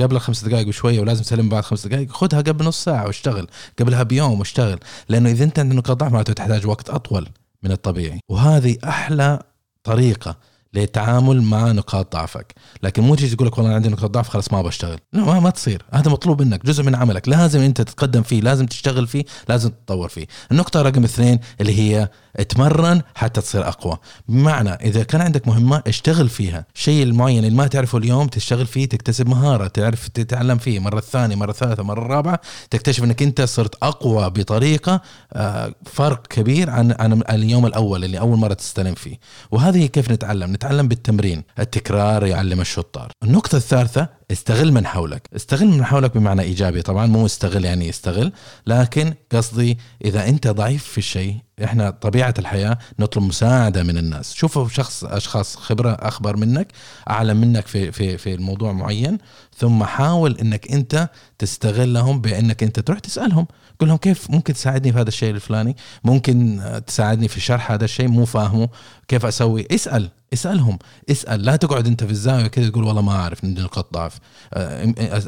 قبل 0.00 0.18
خمس 0.18 0.44
دقائق 0.44 0.68
وشويه 0.68 1.00
ولازم 1.00 1.22
تسلم 1.22 1.48
بعد 1.48 1.64
خمس 1.64 1.86
دقائق 1.86 2.12
خذها 2.12 2.40
قبل 2.40 2.64
نص 2.64 2.84
ساعة 2.84 3.06
واشتغل. 3.06 3.46
قبلها 3.78 4.02
بيوم 4.02 4.38
واشتغل. 4.38 4.78
لأنه 5.08 5.30
إذا 5.30 5.44
أنت 5.44 5.58
عندك 5.58 5.76
نقاط 5.76 5.96
ضعف 5.96 6.12
معناته 6.12 6.32
تحتاج 6.32 6.66
وقت 6.66 6.90
أطول 6.90 7.28
من 7.62 7.72
الطبيعي. 7.72 8.20
وهذه 8.28 8.76
أحلى 8.84 9.42
طريقة 9.84 10.36
للتعامل 10.74 11.42
مع 11.42 11.72
نقاط 11.72 12.12
ضعفك. 12.12 12.54
لكن 12.82 13.02
مو 13.02 13.14
تيجي 13.14 13.36
تقول 13.36 13.48
لك 13.48 13.58
والله 13.58 13.68
أنا 13.68 13.76
عندي 13.76 13.88
نقاط 13.88 14.10
ضعف 14.10 14.28
خلاص 14.28 14.52
ما 14.52 14.62
بشتغل. 14.62 14.98
لا 15.12 15.24
ما, 15.24 15.40
ما 15.40 15.50
تصير. 15.50 15.82
هذا 15.92 16.10
مطلوب 16.10 16.42
منك 16.42 16.66
جزء 16.66 16.82
من 16.82 16.94
عملك. 16.94 17.28
لازم 17.28 17.60
أنت 17.60 17.80
تتقدم 17.80 18.22
فيه 18.22 18.40
لازم 18.40 18.66
تشتغل 18.66 19.06
فيه 19.06 19.24
لازم 19.48 19.68
تتطور 19.68 20.08
فيه. 20.08 20.26
النقطة 20.52 20.82
رقم 20.82 21.04
اثنين 21.04 21.38
اللي 21.60 21.78
هي 21.80 22.08
اتمرن 22.36 23.02
حتى 23.14 23.40
تصير 23.40 23.68
أقوى. 23.68 23.98
بمعنى 24.28 24.70
إذا 24.70 25.02
كان 25.02 25.20
عندك 25.20 25.48
مهمة 25.48 25.82
اشتغل 25.86 26.28
فيها. 26.28 26.66
الشيء 26.74 27.02
المعين 27.02 27.44
اللي 27.44 27.56
ما 27.56 27.66
تعرفه 27.66 27.98
اليوم 27.98 28.26
تشتغل 28.26 28.66
فيه 28.66 28.88
تكتسب 28.88 29.28
مهارة 29.28 29.66
تعرف 29.66 30.08
تتعلم 30.08 30.58
فيه. 30.58 30.78
مرة 30.78 30.98
الثانية 30.98 31.36
مرة 31.36 31.50
الثالثه 31.50 31.82
مرة 31.82 32.02
الرابعه 32.02 32.40
تكتشف 32.70 33.04
إنك 33.04 33.22
أنت 33.22 33.40
صرت 33.40 33.74
أقوى 33.82 34.30
بطريقة 34.30 35.00
آه، 35.32 35.74
فرق 35.84 36.26
كبير 36.26 36.70
عن 36.70 36.96
عن 36.98 37.22
اليوم 37.30 37.66
الأول 37.66 38.04
اللي 38.04 38.18
أول 38.18 38.38
مرة 38.38 38.54
تستلم 38.54 38.94
فيه. 38.94 39.18
وهذه 39.50 39.86
كيف 39.86 40.10
نتعلم؟ 40.10 40.52
نتعلم 40.62 40.88
بالتمرين. 40.88 41.42
التكرار 41.58 42.26
يعلم 42.26 42.60
الشطار. 42.60 43.12
النقطة 43.24 43.56
الثالثة 43.56 44.08
استغل 44.32 44.72
من 44.72 44.86
حولك. 44.86 45.28
استغل 45.36 45.66
من 45.66 45.84
حولك 45.84 46.16
بمعنى 46.16 46.42
إيجابي 46.42 46.82
طبعا 46.82 47.06
مو 47.06 47.26
استغل 47.26 47.64
يعني 47.64 47.88
يستغل 47.88 48.32
لكن 48.66 49.14
قصدي 49.32 49.78
إذا 50.04 50.28
أنت 50.28 50.48
ضعيف 50.48 50.84
في 50.84 50.98
الشيء 50.98 51.36
إحنا 51.64 51.90
طبيعة 51.90 52.34
الحياة 52.38 52.78
نطلب 52.98 53.22
مساعدة 53.22 53.82
من 53.82 53.98
الناس. 53.98 54.34
شوفوا 54.34 54.68
شخص 54.68 55.04
أشخاص 55.04 55.56
خبرة 55.56 55.90
أخبر 55.90 56.36
منك 56.36 56.68
أعلم 57.10 57.36
منك 57.36 57.66
في 57.66 57.92
في 57.92 58.18
في 58.18 58.34
الموضوع 58.34 58.72
معين 58.72 59.18
ثم 59.56 59.84
حاول 59.84 60.38
إنك 60.38 60.72
أنت 60.72 61.08
تستغلهم 61.38 62.20
بأنك 62.20 62.62
أنت 62.62 62.80
تروح 62.80 62.98
تسألهم. 62.98 63.46
قول 63.80 63.88
لهم 63.88 63.98
كيف 63.98 64.30
ممكن 64.30 64.54
تساعدني 64.54 64.92
في 64.92 64.98
هذا 64.98 65.08
الشيء 65.08 65.30
الفلاني؟ 65.30 65.76
ممكن 66.04 66.62
تساعدني 66.86 67.28
في 67.28 67.40
شرح 67.40 67.72
هذا 67.72 67.84
الشيء؟ 67.84 68.08
مو 68.08 68.24
فاهمه. 68.24 68.68
كيف 69.08 69.26
أسوي؟ 69.26 69.66
اسأل. 69.70 70.10
اسألهم. 70.32 70.78
اسأل. 71.10 71.42
لا 71.44 71.56
تقعد 71.56 71.86
أنت 71.86 72.04
في 72.04 72.10
الزاوية 72.10 72.46
كذا 72.46 72.68
تقول 72.68 72.84
والله 72.84 73.02
ما 73.02 73.12
أعرف 73.12 73.44
نقاط 73.44 73.94
ضعف 73.94 74.18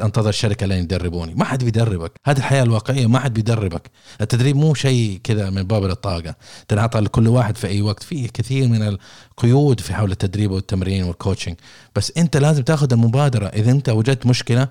انتظر 0.03 0.29
الشركة 0.29 0.65
لين 0.65 0.83
يدربوني. 0.83 1.33
ما 1.33 1.45
حد 1.45 1.63
بيدربك. 1.63 2.11
هذه 2.25 2.37
الحياة 2.37 2.63
الواقعية 2.63 3.07
ما 3.07 3.19
حد 3.19 3.33
بيدربك. 3.33 3.91
التدريب 4.21 4.55
مو 4.55 4.73
شيء 4.73 5.19
كذا 5.23 5.49
من 5.49 5.63
باب 5.63 5.85
الطاقة. 5.85 6.35
تنعطى 6.67 6.99
لكل 6.99 7.27
واحد 7.27 7.57
في 7.57 7.67
أي 7.67 7.81
وقت. 7.81 8.03
في 8.03 8.27
كثير 8.27 8.67
من 8.67 8.97
القيود 9.37 9.79
في 9.79 9.93
حول 9.93 10.11
التدريب 10.11 10.51
والتمرين 10.51 11.03
والكوتشنج 11.03 11.55
بس 11.95 12.11
انت 12.17 12.37
لازم 12.37 12.63
تاخذ 12.63 12.93
المبادرة. 12.93 13.47
إذا 13.47 13.71
انت 13.71 13.89
وجدت 13.89 14.25
مشكلة 14.25 14.67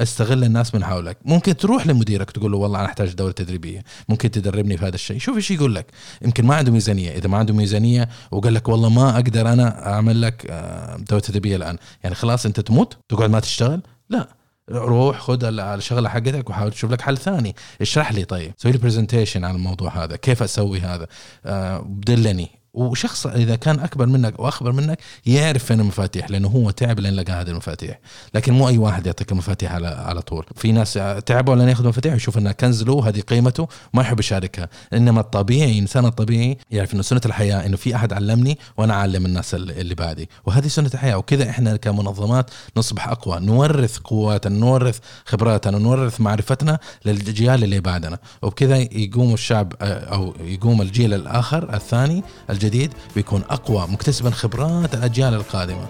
استغل 0.00 0.44
الناس 0.44 0.74
من 0.74 0.84
حولك. 0.84 1.18
ممكن 1.24 1.56
تروح 1.56 1.86
لمديرك 1.86 2.30
تقول 2.30 2.52
له 2.52 2.58
والله 2.58 2.78
أنا 2.78 2.86
أحتاج 2.86 3.12
دورة 3.12 3.32
تدريبية. 3.32 3.84
ممكن 4.08 4.30
تدربني 4.30 4.76
في 4.76 4.86
هذا 4.86 4.94
الشيء. 4.94 5.18
شوف 5.18 5.36
إيش 5.36 5.50
يقول 5.50 5.74
لك. 5.74 5.86
يمكن 6.22 6.46
ما 6.46 6.54
عنده 6.54 6.72
ميزانية. 6.72 7.10
إذا 7.10 7.28
ما 7.28 7.38
عنده 7.38 7.54
ميزانية 7.54 8.08
وقال 8.30 8.54
لك 8.54 8.68
والله 8.68 8.88
ما 8.88 9.14
أقدر 9.16 9.52
أنا 9.52 9.92
أعمل 9.92 10.22
لك 10.22 10.46
آه، 10.50 10.96
دورة 10.96 11.20
تدريبية 11.20 11.56
الآن. 11.56 11.78
يعني 12.02 12.14
خلاص 12.14 12.46
أنت 12.46 12.60
تموت؟ 12.60 12.96
تقعد 13.08 13.30
ما 13.30 13.40
تشتغل؟ 13.40 13.82
لا. 14.10 14.28
روح 14.70 15.20
خذ 15.20 15.44
الشغلة 15.44 16.08
حقتك 16.08 16.50
وحاول 16.50 16.70
تشوف 16.70 16.90
لك 16.90 17.00
حل 17.00 17.18
ثاني. 17.18 17.56
اشرح 17.80 18.12
لي 18.12 18.24
طيب. 18.24 18.52
سوي 18.56 18.72
لي 18.72 18.78
presentation 18.78 19.44
عن 19.44 19.54
الموضوع 19.54 20.04
هذا. 20.04 20.16
كيف 20.16 20.42
أسوي 20.42 20.80
هذا؟ 20.80 21.06
آه 21.46 21.86
دلني. 21.88 22.50
وشخص 22.76 23.26
إذا 23.26 23.56
كان 23.56 23.80
أكبر 23.80 24.06
منك 24.06 24.34
أو 24.38 24.48
أخبر 24.48 24.72
منك 24.72 24.98
يعرف 25.26 25.64
فين 25.64 25.80
المفاتيح 25.80 26.30
لأنه 26.30 26.48
هو 26.48 26.70
تعب 26.70 27.00
لين 27.00 27.14
لقى 27.14 27.32
هذه 27.32 27.48
المفاتيح. 27.50 27.98
لكن 28.34 28.52
مو 28.52 28.68
أي 28.68 28.78
واحد 28.78 29.06
يعطيك 29.06 29.32
المفاتيح 29.32 29.72
على 29.72 29.86
على 29.86 30.22
طول. 30.22 30.46
في 30.56 30.72
ناس 30.72 30.92
تعبوا 31.26 31.54
لين 31.56 31.68
يأخذوا 31.68 31.84
المفاتيح 31.84 32.12
ويشوف 32.12 32.38
إنها 32.38 32.52
كنز 32.52 32.82
له 32.82 33.08
هذه 33.08 33.20
قيمته 33.20 33.68
ما 33.94 34.02
يحب 34.02 34.20
يشاركها. 34.20 34.68
إنما 34.92 35.20
الطبيعي 35.20 35.72
الإنسان 35.72 36.04
الطبيعي 36.04 36.58
يعرف 36.70 36.94
إنه 36.94 37.02
سنة 37.02 37.20
الحياة 37.26 37.66
إنه 37.66 37.76
في 37.76 37.96
أحد 37.96 38.12
علمني 38.12 38.58
وأنا 38.76 38.94
أعلم 38.94 39.26
الناس 39.26 39.54
اللي 39.54 39.94
بعدي. 39.94 40.28
وهذه 40.46 40.68
سنة 40.68 40.90
الحياة. 40.94 41.16
وكذا 41.16 41.50
إحنا 41.50 41.76
كمنظمات 41.76 42.50
نصبح 42.76 43.08
أقوى. 43.08 43.40
نورث 43.40 43.98
قواتنا 43.98 44.58
نورث 44.58 44.98
خبراتنا 45.24 45.78
نورث 45.78 46.20
معرفتنا 46.20 46.78
للجيال 47.04 47.64
اللي 47.64 47.80
بعدنا. 47.80 48.18
وبكذا 48.42 48.76
يقوم 48.76 49.34
الشعب 49.34 49.72
أو 49.80 50.34
يقوم 50.40 50.82
الجيل 50.82 51.14
الآخر 51.14 51.74
الثاني 51.74 52.22
الجيل 52.50 52.65
الجديد 52.66 52.94
بيكون 53.14 53.42
أقوى 53.50 53.86
مكتسبا 53.88 54.30
خبرات 54.30 54.94
الأجيال 54.94 55.34
القادمة. 55.34 55.86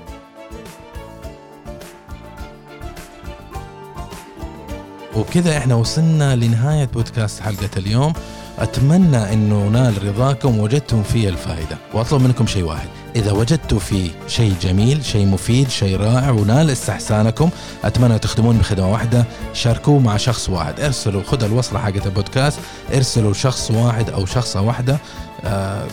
وبكذا 5.17 5.59
إحنا 5.59 5.75
وصلنا 5.75 6.37
لنهاية 6.37 6.85
بودكاست 6.85 7.41
حلقة 7.41 7.71
اليوم. 7.77 8.13
أتمنى 8.59 9.33
أنه 9.33 9.69
نال 9.69 10.09
رضاكم 10.09 10.59
وجدتم 10.59 11.03
فيه 11.03 11.29
الفائدة. 11.29 11.79
وأطلب 11.95 12.23
منكم 12.23 12.47
شيء 12.47 12.65
واحد. 12.65 12.89
إذا 13.17 13.33
وجدتوا 13.33 13.79
فيه 13.79 14.11
شيء 14.29 14.55
جميل 14.63 15.05
شيء 15.05 15.27
مفيد 15.27 15.69
شيء 15.69 15.97
رائع 15.97 16.31
ونال 16.31 16.71
استحسانكم 16.71 17.51
أتمنى 17.85 18.19
تخدمون 18.19 18.59
بخدمة 18.59 18.93
واحدة. 18.93 19.25
شاركوه 19.53 19.99
مع 19.99 20.17
شخص 20.17 20.49
واحد. 20.49 20.81
ارسلوا 20.81 21.23
خذ 21.23 21.45
الوصلة 21.45 21.79
حقت 21.79 22.07
البودكاست. 22.07 22.59
ارسلوا 22.95 23.33
شخص 23.33 23.71
واحد 23.71 24.11
أو 24.11 24.27
شخصة 24.27 24.61
واحدة. 24.61 24.99
آه 25.45 25.87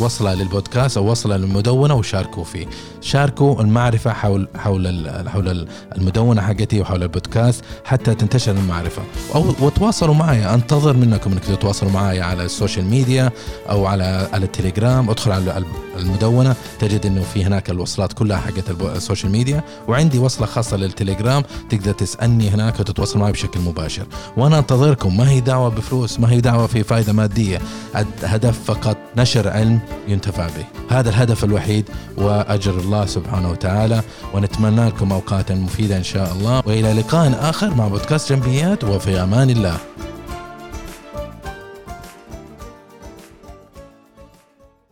وصلة 0.00 0.34
للبودكاست 0.34 0.96
أو 0.96 1.10
وصلة 1.10 1.36
للمدونة 1.36 1.94
وشاركوا 1.94 2.44
فيه. 2.44 2.66
شاركوا 3.00 3.60
المعرفة 3.60 4.12
حول 4.12 4.48
حول 4.56 5.10
حول 5.28 5.68
المدونة 5.96 6.42
حقتي 6.42 6.80
وحول 6.80 7.02
البودكاست 7.02 7.64
حتى 7.84 8.14
تنتشر 8.14 8.52
المعرفة. 8.52 9.02
أو 9.34 9.54
وتواصلوا 9.60 10.14
معي. 10.14 10.54
أنتظر 10.54 10.96
منكم 10.96 11.32
إنكم 11.32 11.54
تتواصلوا 11.54 11.92
معي 11.92 12.20
على 12.20 12.44
ال 12.44 12.50
social 12.50 12.86
media 12.86 13.30
أو 13.70 13.86
على 13.86 14.28
على 14.32 14.44
التليجرام. 14.44 15.10
ادخل 15.10 15.32
على 15.32 15.64
المدونة. 15.98 16.56
تجد 16.78 17.06
إنه 17.06 17.22
في 17.22 17.44
هناك 17.44 17.70
الوصلات 17.70 18.12
كلها 18.12 18.38
حقت 18.38 18.70
ال 18.96 19.01
social 19.01 19.32
media. 19.32 19.64
وعندي 19.88 20.18
وصلة 20.18 20.46
خاصة 20.46 20.76
للتليجرام. 20.76 21.42
تقدر 21.70 21.92
تسألني 21.92 22.48
هناك 22.48 22.80
وتتواصل 22.80 23.18
معي 23.18 23.32
بشكل 23.32 23.60
مباشر. 23.60 24.06
وأنا 24.36 24.58
أنتظركم. 24.58 25.16
ما 25.16 25.30
هي 25.30 25.40
دعوة 25.40 25.68
بفلوس؟ 25.68 26.20
ما 26.20 26.30
هي 26.32 26.40
دعوة 26.40 26.66
في 26.66 26.82
فائده 26.82 27.12
مادية؟ 27.12 27.60
الهدف 27.96 28.64
فقط 28.64 28.96
نشر 29.16 29.48
علم 29.48 29.75
ينتفع 30.08 30.46
به. 30.46 30.96
هذا 30.96 31.10
الهدف 31.10 31.44
الوحيد 31.44 31.88
وأجر 32.16 32.80
الله 32.80 33.06
سبحانه 33.06 33.50
وتعالى 33.50 34.02
ونتمنى 34.34 34.86
لكم 34.86 35.12
أوقاتا 35.12 35.54
مفيدة 35.54 35.96
إن 35.96 36.02
شاء 36.02 36.32
الله. 36.32 36.62
وإلى 36.66 36.92
لقاء 36.92 37.50
آخر 37.50 37.74
مع 37.74 37.88
بودكاست 37.88 38.32
جنبيات 38.32 38.84
وفي 38.84 39.22
أمان 39.22 39.50
الله. 39.50 39.76